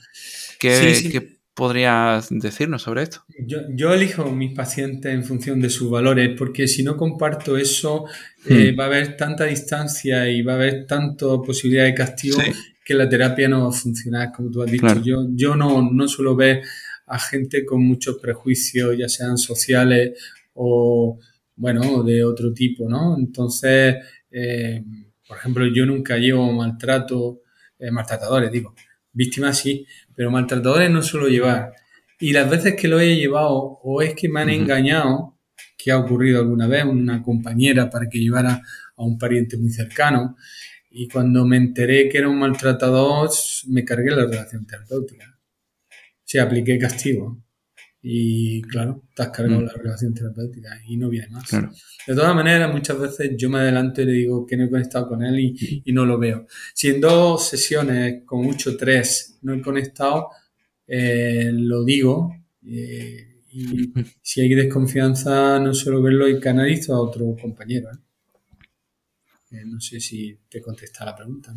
[0.59, 3.23] ¿qué, podrías decirnos sobre esto?
[3.39, 8.05] Yo, elijo mis pacientes en función de sus valores, porque si no comparto eso,
[8.47, 8.79] eh, hmm.
[8.79, 12.37] va a haber tanta distancia y va a haber tanta posibilidad de castigo
[12.83, 15.01] que la terapia no va a funcionar, como tú has dicho.
[15.03, 16.61] Yo, yo no, no suelo ver
[17.07, 20.11] a gente con muchos prejuicios, ya sean sociales
[20.53, 21.19] o
[21.57, 23.17] bueno, de otro tipo, ¿no?
[23.17, 23.95] Entonces,
[24.31, 24.83] eh,
[25.27, 27.41] por ejemplo, yo nunca llevo maltrato,
[27.79, 28.73] eh, maltratadores, digo,
[29.11, 31.73] víctimas sí, pero maltratadores no suelo llevar.
[32.19, 35.37] Y las veces que lo he llevado, o es que me han engañado,
[35.77, 38.61] que ha ocurrido alguna vez, una compañera para que llevara
[38.95, 40.35] a un pariente muy cercano,
[40.89, 43.29] y cuando me enteré que era un maltratador,
[43.67, 45.39] me cargué la relación terapéutica.
[46.23, 47.43] Se apliqué castigo.
[48.01, 49.65] Y claro, te has cargado mm.
[49.65, 51.49] la relación terapéutica y no viene más.
[51.51, 55.09] De todas maneras, muchas veces yo me adelanto y le digo que no he conectado
[55.09, 56.47] con él y, no lo veo.
[56.73, 60.29] Si en dos sesiones, con mucho tres, no he conectado,
[60.87, 62.33] eh, lo digo.
[62.65, 67.89] Eh, y si hay desconfianza, no suelo verlo y canalizo a otro compañero.
[69.51, 69.63] ¿eh?
[69.65, 71.53] no sé si te contesta la pregunta.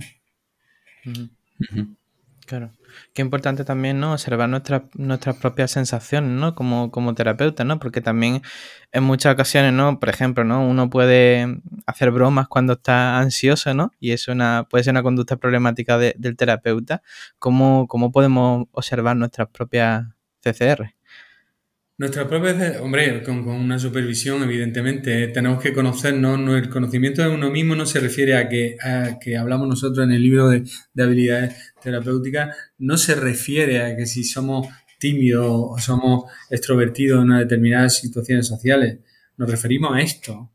[2.51, 2.73] Claro.
[3.15, 4.11] Qué importante también, ¿no?
[4.13, 6.57] Observar nuestras, nuestras propias sensaciones, ¿no?
[6.57, 7.79] Como, como terapeuta, ¿no?
[7.79, 8.43] Porque también
[8.91, 10.01] en muchas ocasiones, ¿no?
[10.01, 10.67] Por ejemplo, ¿no?
[10.67, 13.93] Uno puede hacer bromas cuando está ansioso, ¿no?
[14.01, 17.03] Y eso una, puede ser una conducta problemática del terapeuta.
[17.39, 20.07] ¿Cómo, ¿Cómo podemos observar nuestras propias
[20.41, 20.97] CCR?
[22.01, 26.41] Nuestra propia, hombre, con, una supervisión, evidentemente, tenemos que conocernos.
[26.41, 28.79] No, el conocimiento de uno mismo no se refiere a que,
[29.21, 30.65] que hablamos nosotros en el libro de,
[30.99, 34.67] habilidades terapéuticas, no se refiere a que si somos
[34.99, 39.01] tímidos o somos extrovertidos en una determinadas situaciones sociales.
[39.37, 40.51] Nos referimos a esto,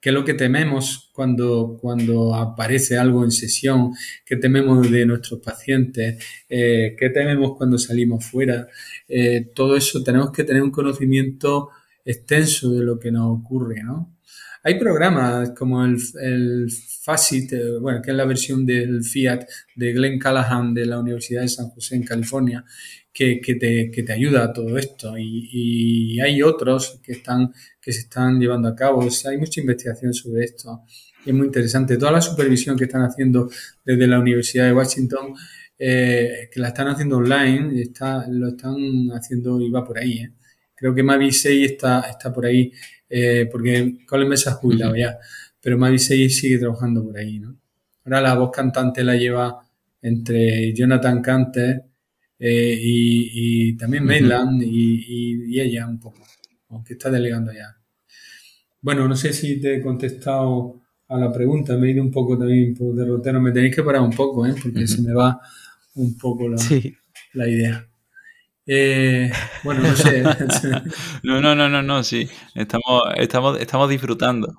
[0.00, 3.92] ¿Qué es lo que tememos cuando, cuando aparece algo en sesión?
[4.24, 6.24] ¿Qué tememos de nuestros pacientes?
[6.48, 8.66] Eh, ¿Qué tememos cuando salimos fuera?
[9.08, 11.68] Eh, todo eso tenemos que tener un conocimiento
[12.04, 14.16] extenso de lo que nos ocurre, ¿no?
[14.62, 19.92] Hay programas como el, el FACIT, eh, bueno, que es la versión del FIAT de
[19.92, 22.64] Glenn Callahan de la Universidad de San José en California,
[23.12, 25.16] que, que, te, que te, ayuda a todo esto.
[25.16, 29.02] Y, y, hay otros que, están, que se están llevando a cabo.
[29.02, 30.82] hay mucha investigación sobre esto.
[31.24, 31.96] es muy interesante.
[31.96, 33.50] Toda la supervisión que están haciendo
[33.84, 35.34] desde la Universidad de Washington,
[35.78, 38.76] eh, que la están haciendo online, está, lo están
[39.14, 40.18] haciendo y va por ahí.
[40.18, 40.32] ¿eh?
[40.74, 42.72] Creo que Mavi 6 está, está por ahí,
[43.10, 45.18] eh, porque Colin Mesa ha jubilado ya,
[45.60, 47.40] pero Mavi 6 sigue trabajando por ahí.
[47.40, 47.56] ¿no?
[48.04, 49.58] Ahora la voz cantante la lleva
[50.00, 51.84] entre Jonathan Canter
[52.38, 56.20] eh, y, también Mainland y, ella un poco,
[56.70, 57.76] aunque está delegando ya.
[58.80, 62.38] Bueno, no sé si te he contestado a la pregunta, me he ido un poco
[62.38, 64.54] también por derrotero, me tenéis que parar un poco, ¿eh?
[64.62, 65.38] porque se me va
[65.96, 66.56] un poco la,
[67.34, 67.89] la idea.
[68.72, 69.32] Eh,
[69.64, 70.22] bueno, no sé.
[71.24, 72.28] no, no, no, no, no, sí.
[72.54, 74.54] Estamos, estamos, estamos disfrutando.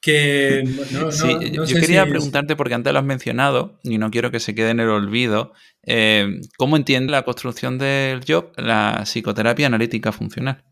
[0.00, 0.64] Que,
[1.12, 4.70] sí, yo quería preguntarte, porque antes lo has mencionado, y no quiero que se quede
[4.70, 5.52] en el olvido,
[5.86, 10.64] eh, ¿cómo entiende la construcción del job la psicoterapia analítica funcional?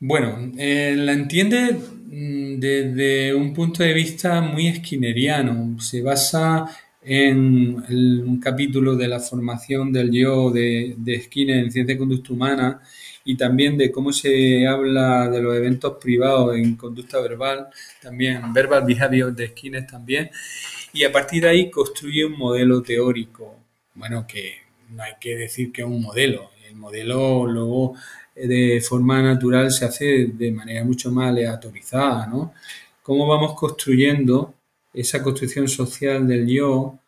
[0.00, 5.80] Bueno, eh, la entiende mm, desde un punto de vista muy esquineriano.
[5.80, 6.66] Se basa
[7.02, 7.76] en
[8.26, 12.80] un capítulo de la formación del yo de, de Skinner en Ciencia y Conducta Humana
[13.24, 17.68] y también de cómo se habla de los eventos privados en conducta verbal,
[18.00, 20.30] también verbal behavior de Skinner también,
[20.92, 23.56] y a partir de ahí construye un modelo teórico,
[23.94, 24.54] bueno, que
[24.90, 27.94] no hay que decir que es un modelo, el modelo luego
[28.34, 32.54] eh, de forma natural se hace de manera mucho más aleatorizada, ¿no?
[33.02, 34.54] ¿Cómo vamos construyendo
[34.94, 36.98] esa construcción social del yo?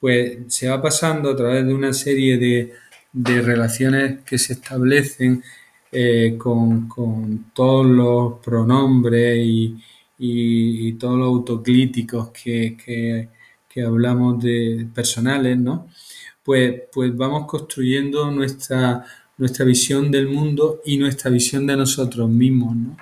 [0.00, 2.72] Pues se va pasando a través de una serie de,
[3.12, 5.42] de relaciones que se establecen
[5.90, 6.88] eh, con,
[7.54, 13.28] todos los pronombres y, todos los autoclíticos que,
[13.86, 15.88] hablamos de personales, ¿no?
[16.42, 19.04] Pues, pues vamos construyendo nuestra,
[19.36, 22.96] nuestra visión del mundo y nuestra visión de nosotros mismos, ¿no?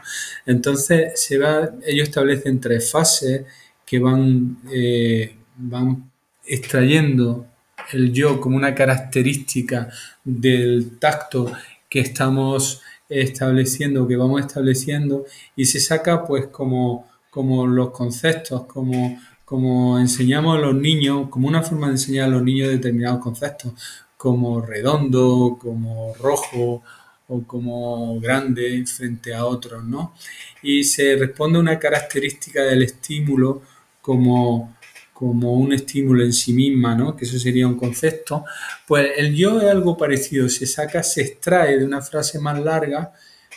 [0.44, 3.46] Entonces, se va, ellos establecen tres fases
[3.86, 6.10] que van, eh, van
[6.44, 7.46] extrayendo
[7.92, 9.88] el yo como una característica
[10.24, 11.52] del tacto
[11.88, 19.20] que estamos estableciendo, que vamos estableciendo, y se saca pues como, como los conceptos, como,
[19.44, 23.72] como enseñamos a los niños, como una forma de enseñar a los niños determinados conceptos,
[24.16, 26.82] como redondo, como rojo
[27.28, 30.14] o como grande frente a otros, ¿no?
[30.62, 33.62] Y se responde a una característica del estímulo
[34.06, 34.76] como
[35.12, 37.16] como un estímulo en sí misma, ¿no?
[37.16, 38.44] que eso sería un concepto,
[38.86, 43.12] pues el yo es algo parecido, se saca, se extrae de una frase más larga,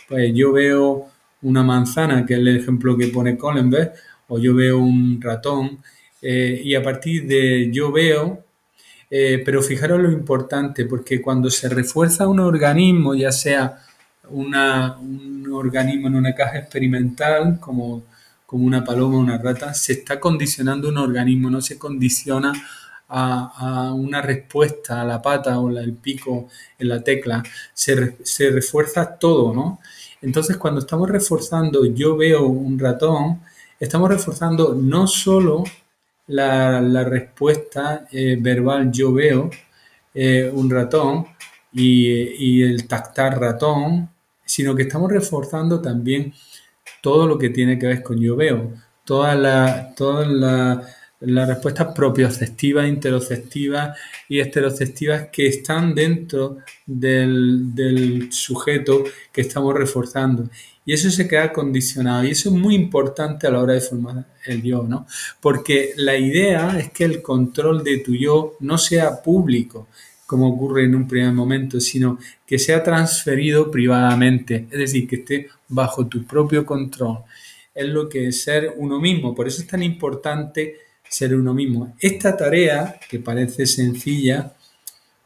[0.08, 1.08] pues yo veo
[1.42, 3.92] una manzana, que es el ejemplo que pone Collenberg,
[4.28, 5.80] o yo veo un ratón,
[6.22, 8.42] eh, y a partir de yo veo,
[9.10, 13.80] eh, pero fijaros lo importante, porque cuando se refuerza un organismo, ya sea
[14.30, 18.04] una, un organismo en una caja experimental, como
[18.50, 22.52] como una paloma o una rata, se está condicionando un organismo, no se condiciona
[23.08, 29.16] a, una respuesta a la pata o el pico en la tecla, se, se, refuerza
[29.20, 29.78] todo, ¿no?
[30.20, 33.40] Entonces cuando estamos reforzando yo veo un ratón,
[33.78, 35.62] estamos reforzando no solo
[36.26, 39.48] la, respuesta eh, verbal yo veo
[40.12, 41.26] eh, un ratón
[41.72, 44.10] y, y el tactar ratón,
[44.44, 46.34] sino que estamos reforzando también
[47.00, 48.72] todo lo que tiene que ver con yo veo,
[49.04, 50.82] todas las toda la,
[51.20, 53.96] la respuestas propioceptivas, interoceptivas
[54.28, 60.48] y esteroceptivas que están dentro del, sujeto que estamos reforzando.
[60.84, 62.24] Y eso se queda condicionado.
[62.24, 65.06] Y eso es muy importante a la hora de formar el yo, ¿no?
[65.40, 69.88] Porque la idea es que el control de tu yo no sea público,
[70.30, 72.16] como ocurre en un primer momento, sino
[72.46, 77.24] que sea transferido privadamente, es decir, que esté bajo tu propio control.
[77.74, 81.96] Es lo que es ser uno mismo, por eso es tan importante ser uno mismo.
[81.98, 84.52] Esta tarea, que parece sencilla,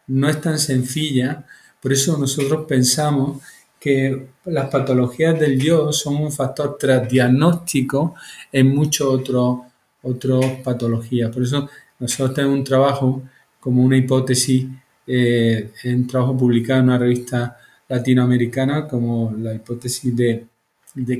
[0.07, 1.45] no es tan sencilla,
[1.83, 3.43] por eso nosotros pensamos
[3.79, 8.15] que las patologías del yo son un factor transdiagnóstico
[8.51, 11.31] en muchas otras patologías.
[11.31, 13.23] Por eso nosotros tenemos un trabajo
[13.61, 14.67] como una hipótesis
[15.07, 20.47] eh, en trabajo publicado en una revista latinoamericana como la hipótesis de,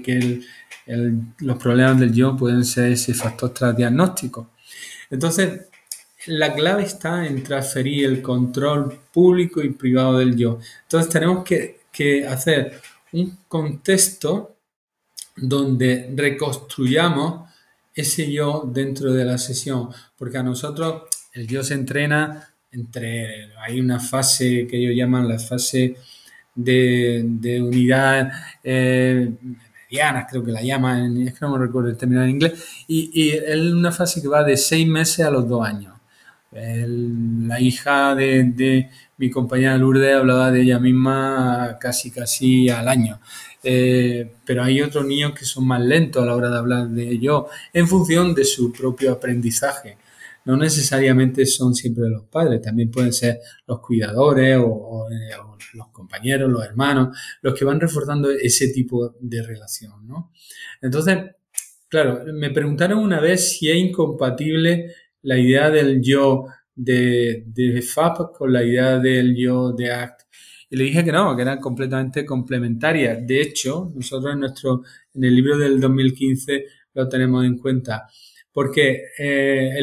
[0.03, 0.41] que
[1.39, 4.51] los problemas del yo pueden ser ese factor transdiagnóstico.
[5.11, 5.63] Entonces,
[6.27, 10.59] la clave está en transferir el control público y privado del yo.
[10.83, 12.81] Entonces, tenemos que hacer
[13.13, 14.57] un contexto
[15.37, 17.49] donde reconstruyamos
[17.95, 23.81] ese yo dentro de la sesión, porque a nosotros el yo se entrena entre, hay
[23.81, 25.97] una fase que ellos llaman la fase
[26.55, 28.31] de, unidad
[28.63, 29.31] eh,
[29.91, 33.31] mediana, creo que la llaman, es que no me recuerdo el término en inglés, y,
[33.31, 35.95] es una fase que va de seis meses a los dos años.
[36.53, 43.21] la hija de, mi compañera Lourdes hablaba de ella misma casi casi al año.
[43.63, 47.09] Eh, pero hay otros niños que son más lentos a la hora de hablar de
[47.09, 49.97] ello en función de su propio aprendizaje
[50.45, 55.37] no necesariamente son siempre los padres, también pueden ser los cuidadores o, eh,
[55.75, 60.31] los compañeros, los hermanos, los que van reforzando ese tipo de relación, ¿no?
[60.81, 61.19] Entonces,
[61.89, 68.37] claro, me preguntaron una vez si es incompatible la idea del yo de, de FAP
[68.37, 70.25] con la idea del yo de ACT.
[70.71, 73.27] Y le dije que no, que eran completamente complementarias.
[73.27, 74.83] De hecho, nosotros en nuestro,
[75.15, 76.65] en el libro del 2015
[76.95, 78.07] lo tenemos en cuenta.
[78.55, 79.75] Porque eh,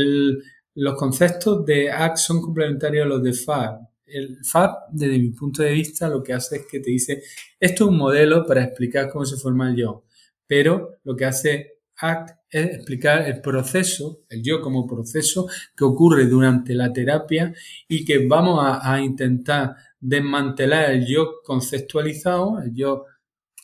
[0.73, 3.81] los conceptos de ACT son complementarios a los de FAP.
[4.05, 7.21] El FAP, desde mi punto de vista, lo que hace es que te dice,
[7.59, 10.05] esto es un modelo para explicar cómo se forma el yo.
[10.47, 16.25] Pero lo que hace ACT es explicar el proceso, el yo como proceso que ocurre
[16.25, 17.53] durante la terapia
[17.87, 23.05] y que vamos a, intentar desmantelar el yo conceptualizado, el yo,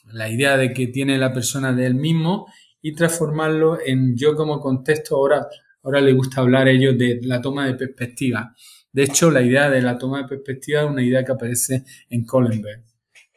[0.06, 2.48] la idea de que tiene la persona de él mismo
[2.82, 5.16] y transformarlo en yo como contexto.
[5.16, 5.48] Ahora,
[5.84, 8.54] ahora le gusta hablar a ellos de la toma de perspectiva.
[8.92, 12.26] De hecho, la idea de la toma de perspectiva es una idea que aparece en
[12.26, 12.84] Kohlenberg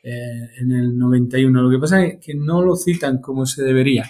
[0.03, 1.63] eh, en el 91.
[1.63, 4.07] Lo que pasa es que no lo citan como se debería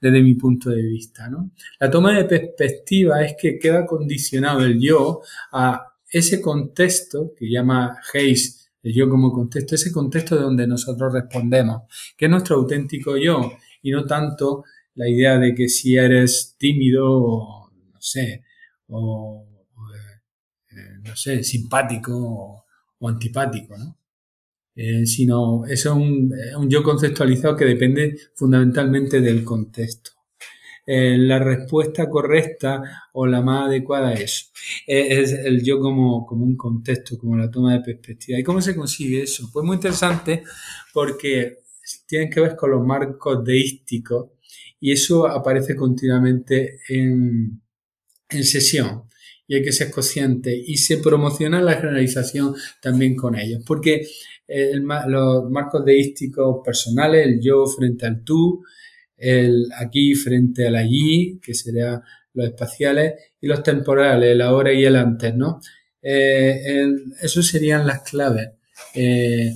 [0.00, 1.28] desde mi punto de vista.
[1.28, 1.50] ¿no?
[1.80, 5.22] La toma de perspectiva es que queda condicionado el yo
[5.52, 11.12] a ese contexto que llama Hayes, el yo como contexto, ese contexto de donde nosotros
[11.12, 11.82] respondemos,
[12.16, 14.64] que es nuestro auténtico yo, y no tanto
[14.94, 18.44] la idea de que si eres tímido o, no sé,
[18.88, 19.46] o,
[20.70, 22.64] eh, no sé, simpático
[22.98, 23.98] o, antipático, ¿no?
[24.76, 25.96] Eh, sino eso es
[26.56, 30.12] un, yo conceptualizado que depende fundamentalmente del contexto.
[30.86, 32.82] Eh, la respuesta correcta
[33.14, 34.52] o la más adecuada es,
[34.86, 38.38] el yo como, como un contexto, como la toma de perspectiva.
[38.38, 39.48] ¿Y cómo se consigue eso?
[39.52, 40.42] Pues muy interesante
[40.92, 41.58] porque
[42.06, 44.30] tiene que ver con los marcos deísticos
[44.80, 47.62] y eso aparece continuamente en,
[48.28, 49.04] en sesión.
[49.46, 50.56] Y hay que ser consciente.
[50.56, 53.62] Y se promociona la generalización también con ellos.
[53.66, 54.06] Porque
[55.06, 58.62] los marcos deísticos personales, el yo frente al tú,
[59.16, 62.02] el aquí frente al allí, que serían
[62.34, 65.60] los espaciales, y los temporales, el ahora y el antes, ¿no?
[66.02, 66.86] Eh,
[67.22, 68.50] serían las claves
[68.94, 69.54] eh,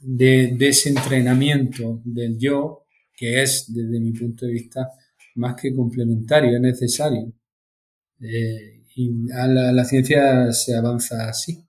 [0.00, 2.84] de, ese entrenamiento del yo,
[3.18, 4.90] que es, desde mi punto de vista,
[5.36, 7.32] más que complementario, es necesario.
[8.20, 11.64] Eh, y a la ciencia se avanza así.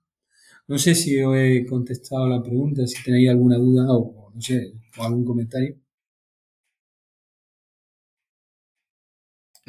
[0.68, 5.04] No sé si he contestado la pregunta, si tenéis alguna duda o, no sé, o
[5.04, 5.76] algún comentario.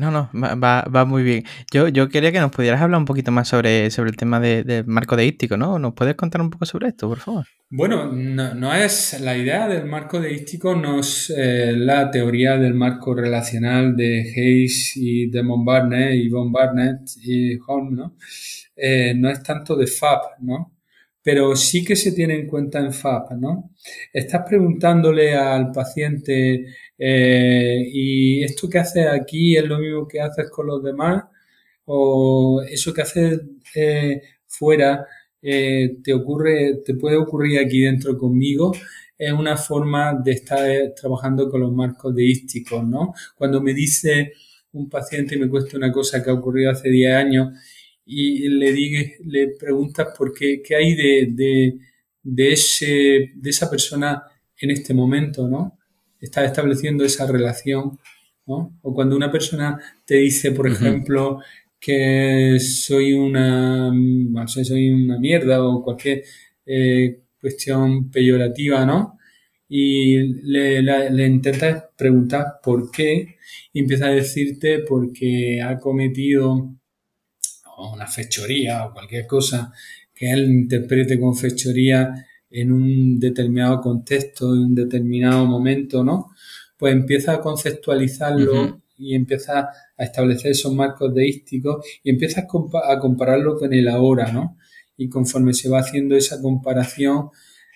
[0.01, 1.43] No, no, va, va, muy bien.
[1.71, 4.63] Yo, yo quería que nos pudieras hablar un poquito más sobre, sobre el tema del
[4.65, 5.77] de marco deístico, ¿no?
[5.77, 7.45] ¿Nos puedes contar un poco sobre esto, por favor?
[7.69, 13.13] Bueno, no, es la idea del marco deístico, no es eh, la teoría del marco
[13.13, 18.15] relacional de Hayes y de Barnett y Von Barnett y Holm, ¿no?
[18.75, 20.80] Eh, no es tanto de FAB, ¿no?
[21.24, 23.72] Pero sí que se tiene en cuenta en FAP, ¿no?
[24.11, 26.65] Estás preguntándole al paciente,
[26.97, 31.24] eh, ¿y esto que haces aquí es lo mismo que haces con los demás?
[31.86, 33.41] ¿O eso que haces
[33.76, 35.05] eh, fuera
[35.41, 38.72] eh, te ocurre, te puede ocurrir aquí dentro conmigo?
[39.17, 40.59] Es una forma de estar
[40.95, 43.13] trabajando con los marcos deísticos, ¿no?
[43.36, 44.34] Cuando me dice
[44.74, 47.49] un paciente me cuesta una cosa que ha ocurrido hace 10 años
[48.14, 51.78] y le, digue, le preguntas por qué, qué hay de,
[52.22, 54.22] de, ese, de esa persona
[54.59, 55.80] en este momento, ¿no?
[56.20, 57.97] Está estableciendo esa relación,
[58.45, 58.78] ¿no?
[58.82, 61.39] O cuando una persona te dice, por ejemplo,
[61.80, 66.24] que soy una, no sé, soy una mierda o cualquier
[66.66, 69.18] eh, cuestión peyorativa, ¿no?
[69.70, 73.38] Y le, le intentas preguntar por qué
[73.72, 76.76] y empieza a decirte porque ha cometido
[77.89, 79.71] una fechoría o cualquier cosa
[80.13, 82.13] que él interprete con fechoría
[82.51, 86.32] en un determinado contexto, en un determinado momento, ¿no?
[86.77, 93.55] Pues empieza a conceptualizarlo y empieza a establecer esos marcos deísticos y empieza a, compararlo
[93.57, 94.57] con el ahora, ¿no?
[94.97, 97.29] Y conforme se va haciendo esa comparación,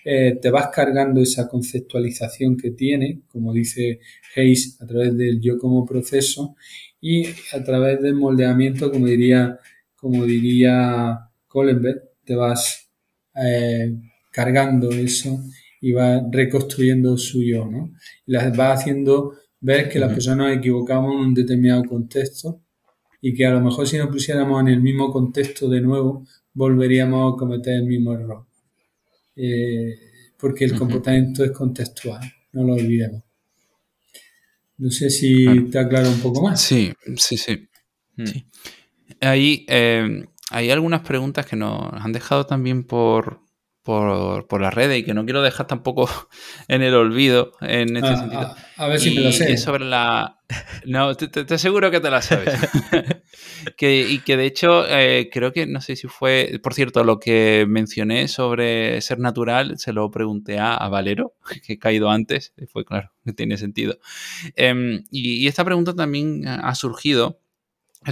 [0.04, 3.98] eh, te vas cargando esa conceptualización que tiene, como dice
[4.36, 6.54] Hayes, a través del yo como proceso
[7.00, 9.58] y a través del moldeamiento, como diría
[9.96, 12.90] como diría Kohlenberg, te vas
[13.34, 13.94] eh,
[14.30, 15.42] cargando eso
[15.80, 17.92] y vas reconstruyendo su yo, ¿no?
[18.26, 22.62] Y las vas haciendo ver que las personas nos equivocamos en un determinado contexto
[23.20, 27.34] y que a lo mejor si nos pusiéramos en el mismo contexto de nuevo, volveríamos
[27.34, 28.46] a cometer el mismo error.
[29.34, 29.94] Eh,
[30.38, 32.20] porque el comportamiento es contextual,
[32.52, 33.22] no lo olvidemos.
[34.78, 36.60] No sé si te aclaro un poco más.
[36.60, 37.68] Sí, sí, sí.
[38.24, 38.46] sí.
[39.20, 43.40] Hay, em, hay algunas preguntas que nos han dejado también por,
[43.82, 46.08] por, por las redes y que no quiero dejar tampoco
[46.68, 48.54] en el olvido en este Ah, sentido.
[48.76, 49.52] ah, a ver si me lo sé.
[49.52, 50.38] es sobre la.
[50.84, 52.54] No, te, te- aseguro que te la sabes.
[53.76, 56.60] que, y que de hecho, eh, creo que no sé si fue.
[56.62, 61.34] Por cierto, lo que mencioné sobre ser natural se lo pregunté a, a Valero,
[61.66, 62.52] que he caído antes.
[62.56, 63.98] y Fue claro, que tiene sentido.
[64.54, 67.40] Em, y, y esta pregunta también ha surgido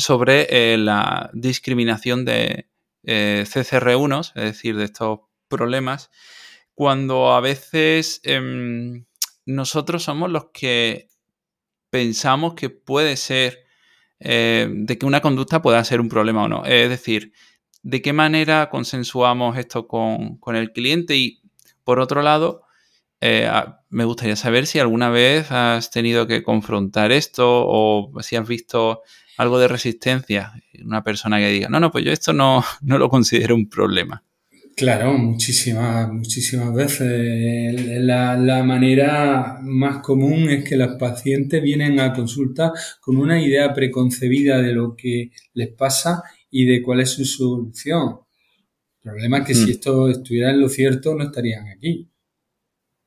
[0.00, 2.68] sobre eh, la discriminación de
[3.04, 6.10] eh, CCR1, es decir, de estos problemas,
[6.74, 9.04] cuando a veces em,
[9.46, 11.08] nosotros somos los que
[11.90, 13.64] pensamos que puede ser,
[14.18, 16.64] eh, de que una conducta pueda ser un problema o no.
[16.64, 17.32] Es decir,
[17.82, 21.42] de qué manera consensuamos esto con, con el cliente y,
[21.84, 22.62] por otro lado,
[23.88, 29.02] me gustaría saber si alguna vez has tenido que confrontar esto o si has visto
[29.36, 30.52] algo de resistencia.
[30.84, 34.22] Una persona que diga, no, no, pues yo esto no, no lo considero un problema.
[34.76, 38.00] Claro, muchísimas, muchísimas veces.
[38.02, 43.72] La, la manera más común es que los pacientes vienen a consulta con una idea
[43.72, 48.16] preconcebida de lo que les pasa y de cuál es su solución.
[49.04, 49.70] El problema es que si Mm.
[49.70, 52.08] esto estuviera en lo cierto, no estarían aquí.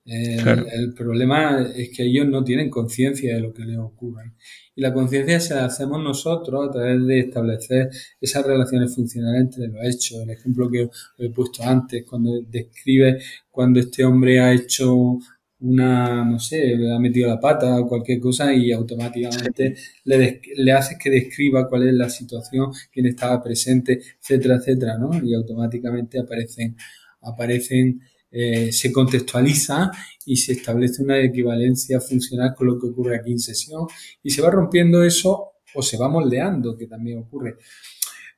[0.06, 0.66] El, Claro.
[0.72, 4.32] el problema es que ellos no tienen conciencia de lo que les ocurre.
[4.78, 7.90] Y la conciencia se la hacemos nosotros a través de establecer
[8.22, 10.22] esas relaciones funcionales entre los hechos.
[10.22, 13.20] El ejemplo que os he puesto antes, cuando describe
[13.50, 15.18] cuando este hombre ha hecho
[15.60, 20.72] una, no sé, ha metido la pata o cualquier cosa y automáticamente le, des- le
[20.72, 25.10] haces que describa cuál es la situación, quién estaba presente, etcétera, etcétera, ¿no?
[25.24, 26.76] Y automáticamente aparecen,
[27.22, 28.00] aparecen,
[28.30, 29.90] eh, se contextualiza
[30.26, 33.88] y se establece una equivalencia funcional con lo que ocurre aquí en sesión
[34.22, 37.58] y se va rompiendo eso o se va moldeando, que también ocurre.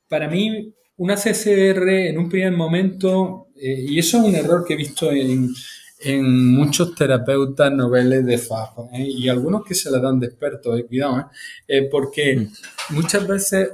[0.08, 4.74] Para mí, una CCR en un primer momento, eh, y eso es un error que
[4.74, 5.50] he visto en,
[6.02, 9.08] en muchos terapeutas noveles de FAF, ¿eh?
[9.08, 11.30] y algunos que se la dan de expertos, eh, cuidado,
[11.90, 12.48] porque
[12.90, 13.70] muchas veces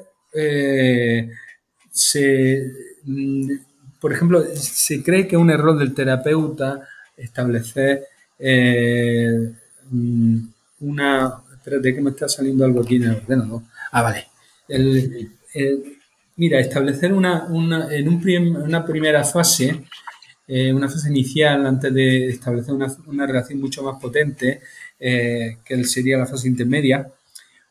[1.92, 2.72] se,
[3.04, 3.52] mm,
[4.00, 6.88] por ejemplo, se cree que es un error del terapeuta
[7.18, 8.06] establecer
[8.40, 9.52] eh,
[9.92, 10.38] mm,
[10.82, 11.42] una...
[11.56, 13.62] Espérate que me está saliendo algo aquí en el ordenador.
[13.92, 14.28] Ah, vale.
[14.68, 15.98] El- el-
[16.36, 19.84] mira, establecer una, una- en un prim- una primera fase,
[20.48, 24.62] eh, una fase inicial, antes de establecer una, una relación mucho más potente,
[25.00, 27.10] eh, que sería la fase intermedia,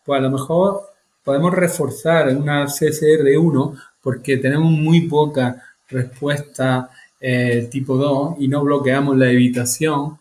[0.04, 0.80] pues a lo mejor
[1.22, 9.16] podemos reforzar una CCR1 porque tenemos muy poca respuesta eh, tipo 2 y no bloqueamos
[9.16, 10.18] la evitación.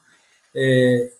[0.54, 1.12] eh,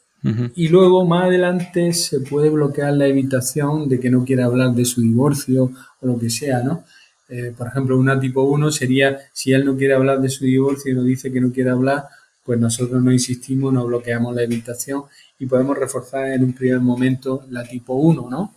[0.56, 4.86] y luego más adelante se puede bloquear la evitación de que no quiera hablar de
[4.86, 6.86] su divorcio o lo que sea, ¿no?
[7.28, 10.92] Eh, por ejemplo, una tipo 1 sería si él no quiere hablar de su divorcio
[10.92, 12.06] y nos dice que no quiere hablar,
[12.46, 15.04] pues nosotros no insistimos, no bloqueamos la evitación
[15.40, 18.54] y podemos reforzar en un primer momento la tipo 1, ¿no?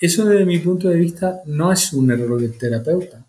[0.00, 3.24] Eso desde mi punto de vista no es un error del terapeuta.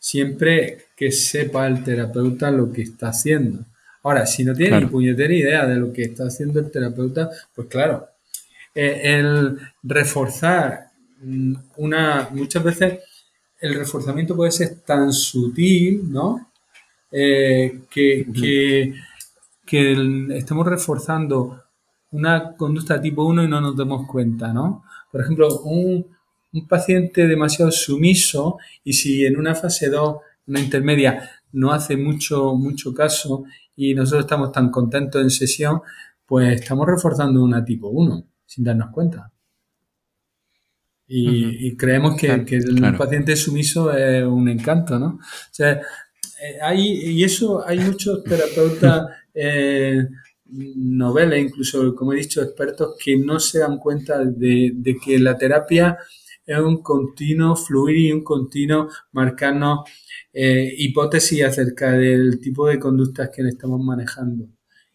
[0.00, 3.64] Siempre que sepa el terapeuta lo que está haciendo.
[4.02, 4.86] Ahora, si no tiene Claro.
[4.86, 8.08] ni puñetera idea de lo que está haciendo el terapeuta, pues claro,
[8.74, 10.86] eh, el reforzar
[11.22, 13.00] mm, una, muchas veces
[13.60, 16.50] el reforzamiento puede ser tan sutil, ¿no?
[17.12, 18.94] Eh, que, que,
[19.66, 21.62] que el- estamos reforzando
[22.12, 24.82] una conducta tipo 1 y no nos damos cuenta, ¿no?
[25.12, 26.06] Por ejemplo, un,
[26.52, 32.54] un paciente demasiado sumiso y si en una fase 2, una intermedia, no hace mucho,
[32.54, 33.44] mucho caso
[33.76, 35.80] y nosotros estamos tan contentos en sesión,
[36.26, 39.32] pues estamos reforzando una tipo 1 sin darnos cuenta.
[41.12, 42.98] Y, creemos que, Claro, que el claro.
[42.98, 45.18] paciente sumiso es un encanto, ¿no?
[45.18, 45.20] O
[45.50, 50.06] sea, eh, hay, y eso hay muchos terapeutas eh,
[50.44, 55.36] noveles, incluso, como he dicho, expertos que no se dan cuenta de, de que la
[55.36, 55.98] terapia
[56.46, 59.80] es un continuo fluir y un continuo marcarnos
[60.32, 64.46] eh, hipótesis acerca del tipo de conductas que estamos manejando.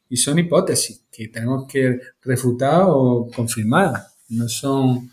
[0.10, 3.94] Y son hipótesis que tenemos que refutar o confirmar.
[4.30, 5.10] No son,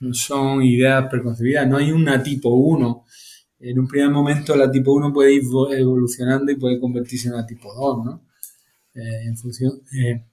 [0.00, 1.66] no son ideas preconcebidas.
[1.68, 3.04] No hay una tipo 1.
[3.60, 7.34] En un primer momento la tipo 1 puede ir vo- evolucionando y puede convertirse en
[7.34, 8.22] una tipo 2, ¿no?
[8.94, 10.24] Eh, en función, eh,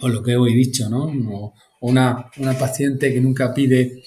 [0.00, 1.04] o lo que he dicho, ¿no?
[1.32, 4.02] O una, una paciente que nunca pide,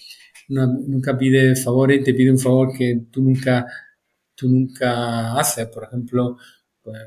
[0.52, 3.66] nunca pide favores y te pide un favor que tú nunca,
[4.36, 5.68] tú nunca haces.
[5.68, 6.38] Por ejemplo,
[6.84, 6.98] pues,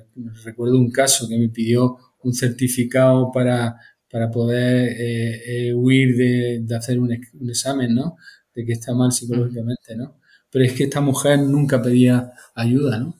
[0.44, 3.76] recuerdo un caso que me pidió un certificado para,
[4.10, 8.16] para poder eh, eh, huir de, de hacer un, un examen, ¿no?
[8.54, 10.18] De que está mal psicológicamente, ¿no?
[10.50, 13.18] Pero es que esta mujer nunca pedía ayuda, ¿no?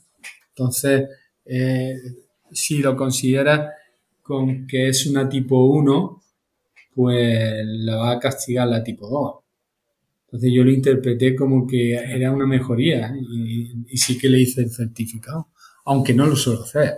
[0.51, 1.09] Entonces,
[1.45, 1.97] eh,
[2.53, 3.70] si lo consideras
[4.22, 6.22] con que es una tipo 1,
[6.95, 9.43] pues la va a castigar la tipo 2.
[10.35, 14.70] Entonces yo lo interpreté como que era una mejoría y, sí que le hice el
[14.70, 15.51] certificado,
[15.85, 16.95] aunque no lo suelo hacer.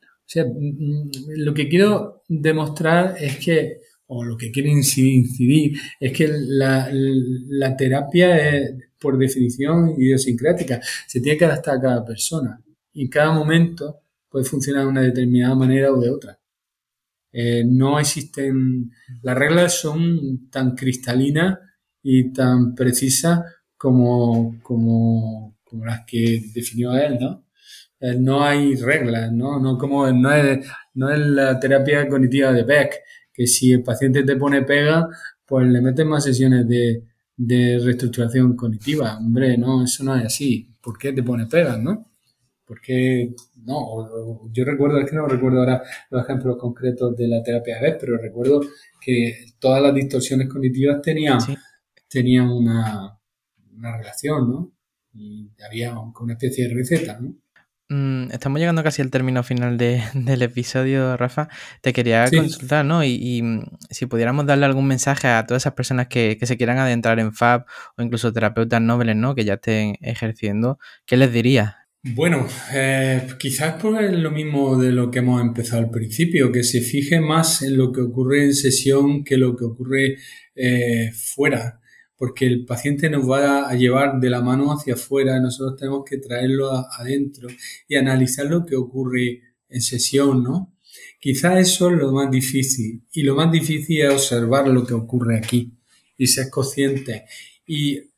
[0.00, 5.78] O sea, mm, mm, lo que quiero demostrar es que, o lo que quiero incidir,
[6.00, 10.80] es que la, terapia es, por definición, idiosincrática.
[11.06, 12.62] Se tiene que adaptar a cada persona.
[12.94, 16.40] Y en cada momento puede funcionar de una determinada manera o de otra.
[17.30, 18.90] Eh, no existen,
[19.20, 21.58] las reglas son tan cristalinas
[22.02, 23.40] y tan precisas
[23.76, 27.44] como, como, como las que definió él, ¿no?
[28.18, 29.60] No hay reglas, ¿no?
[29.60, 32.94] No, como, no, es, no es la terapia cognitiva de Beck,
[33.32, 35.06] que si el paciente te pone pega,
[35.44, 37.04] pues le meten más sesiones de,
[37.36, 39.18] de reestructuración cognitiva.
[39.18, 40.70] Hombre, no, eso no es así.
[40.80, 42.10] ¿Por qué te pone pegas, no?
[42.64, 43.34] Porque,
[43.64, 47.96] no, yo recuerdo, es que no recuerdo ahora los ejemplos concretos de la terapia de
[47.98, 48.60] pero recuerdo
[49.00, 51.38] que todas las distorsiones cognitivas tenían,
[52.10, 53.18] tenían una,
[53.72, 54.72] una relación, ¿no?
[55.14, 57.34] Y había una especie de receta, ¿no?
[57.92, 59.76] Mm, estamos llegando casi al término final
[60.14, 61.48] del episodio, Rafa.
[61.80, 63.02] Te quería consultar, ¿no?
[63.02, 67.18] Y, mm, si pudiéramos darle algún mensaje a todas esas personas que, se quieran adentrar
[67.18, 67.64] en FAB
[67.96, 69.34] o incluso terapeutas nobles, ¿no?
[69.34, 71.74] Que ya estén ejerciendo, ¿qué les dirías?
[72.02, 76.80] Bueno, eh, quizás por lo mismo de lo que hemos empezado al principio, que se
[76.80, 80.16] fije más en lo que ocurre en sesión que lo que ocurre
[80.54, 81.79] eh, fuera
[82.20, 86.18] porque el paciente nos va a llevar de la mano hacia afuera, nosotros tenemos que
[86.18, 87.48] traerlo adentro
[87.88, 89.40] y analizar lo que ocurre
[89.70, 90.76] en sesión, ¿no?
[91.18, 95.38] Quizás eso es lo más difícil y lo más difícil es observar lo que ocurre
[95.38, 95.72] aquí
[96.18, 97.24] y ser consciente.
[97.66, 98.10] Y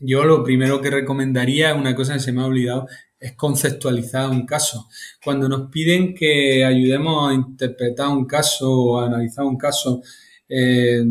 [0.00, 2.86] yo lo primero que recomendaría, una cosa que se me ha olvidado,
[3.18, 4.88] es conceptualizar un caso.
[5.22, 10.00] Cuando nos piden que ayudemos a interpretar un caso o a analizar un caso,
[10.48, 11.04] eh,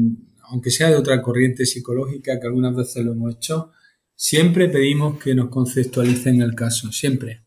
[0.50, 3.72] aunque sea de otra corriente psicológica, que algunas veces lo hemos hecho,
[4.16, 7.45] siempre pedimos que nos conceptualicen el caso, siempre,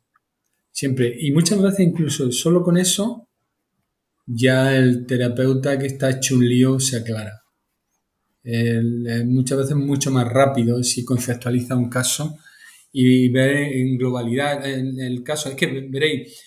[0.70, 1.14] siempre.
[1.18, 3.28] Y muchas veces incluso solo con eso,
[4.26, 7.42] ya el terapeuta que está hecho un lío se aclara.
[9.24, 12.38] muchas veces mucho más rápido si conceptualiza un caso
[12.92, 15.48] y ve en globalidad el caso.
[15.48, 16.42] Es que veréis,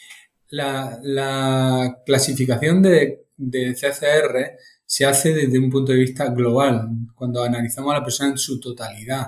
[0.49, 3.25] la, clasificación de
[3.73, 8.37] CCR se hace desde un punto de vista global, cuando analizamos a la persona en
[8.37, 9.27] su totalidad,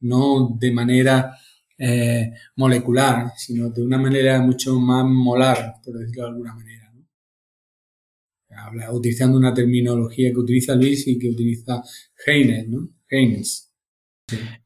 [0.00, 1.36] no de manera
[1.78, 6.86] eh, molecular, sino de una manera mucho más molar, por decirlo de alguna manera.
[8.58, 11.82] Habla, utilizando una terminología que utiliza Luis y que utiliza
[12.26, 12.88] Heines, ¿no?
[13.08, 13.65] Heines.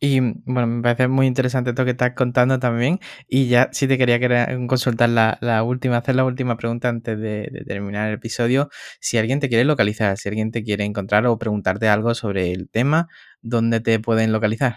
[0.00, 2.98] Y bueno, me parece muy interesante esto que estás contando también.
[3.28, 4.18] Y ya sí te quería
[4.66, 8.70] consultar la, última, hacer la última pregunta antes de, terminar el episodio.
[9.00, 12.68] Si alguien te quiere localizar, si alguien te quiere encontrar o preguntarte algo sobre el
[12.70, 13.08] tema,
[13.42, 14.76] ¿dónde te pueden localizar?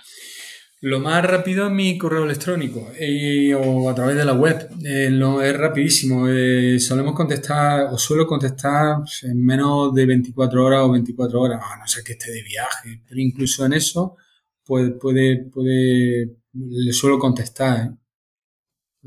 [0.81, 4.67] Lo más rápido es mi correo electrónico eh, o a través de la web.
[4.84, 6.27] Eh, es rapidísimo.
[6.27, 11.77] Eh, solemos contestar o suelo contestar en menos de 24 horas o 24 horas, a
[11.77, 13.01] no ser que esté de viaje.
[13.07, 14.17] Pero incluso en eso
[14.66, 17.88] puede, puede, puede, le suelo contestar.
[17.88, 17.91] ¿eh?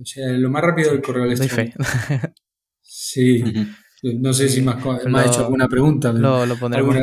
[0.00, 1.82] O sea, lo más rápido del correo electrónico.
[2.88, 3.42] Sí.
[4.02, 6.12] No sé si me has, hecho alguna pregunta.
[6.12, 6.96] Lo, lo pondremos.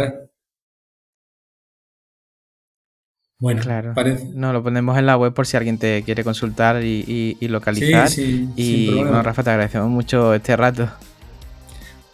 [3.43, 3.93] Bueno, claro.
[4.34, 8.08] No, lo ponemos en la web por si alguien te quiere consultar y, y, localizar.
[8.08, 10.89] Sí, sí, y bueno, Rafa, te agradecemos mucho este rato.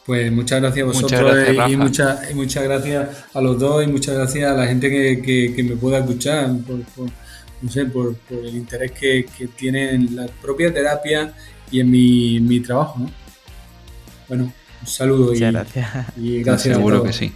[0.10, 1.38] Pues muchas gracias a vosotros
[1.70, 5.76] y, muchas, muchas gracias a los dos y muchas gracias a la gente que, me
[5.76, 6.80] pueda escuchar por,
[7.62, 11.32] no sé, por, el interés que, tiene en la propia terapia
[11.70, 13.08] y en mi, trabajo.
[14.28, 14.52] Bueno,
[14.82, 15.88] un saludo y, gracias.
[16.18, 16.76] y gracias.
[16.76, 17.32] Seguro que sí.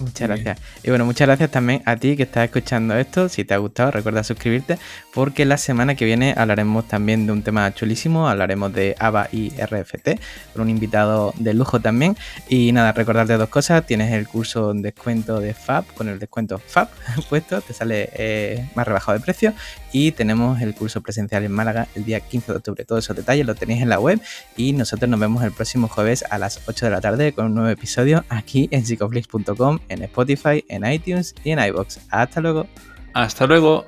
[0.00, 0.58] Muchas gracias.
[0.82, 3.28] Y bueno, muchas gracias también a ti que estás escuchando esto.
[3.28, 4.78] Si te ha gustado, recuerda suscribirte
[5.12, 8.28] porque la semana que viene hablaremos también de un tema chulísimo.
[8.28, 10.20] Hablaremos de ABA y RFT
[10.52, 12.16] con un invitado de lujo también.
[12.48, 13.84] Y nada, recordarte dos cosas.
[13.86, 16.88] Tienes el curso descuento de FAB con el descuento FAB
[17.28, 17.60] puesto.
[17.60, 19.52] Te sale eh, más rebajado de precio.
[19.90, 22.84] Y tenemos el curso presencial en Málaga el día 15 de octubre.
[22.84, 24.20] Todos esos detalles los tenéis en la web.
[24.56, 27.54] Y nosotros nos vemos el próximo jueves a las 8 de la tarde con un
[27.54, 32.00] nuevo episodio aquí en psicoflix.com en Spotify, en iTunes y en iBox.
[32.10, 32.66] Hasta luego.
[33.14, 33.86] Hasta luego.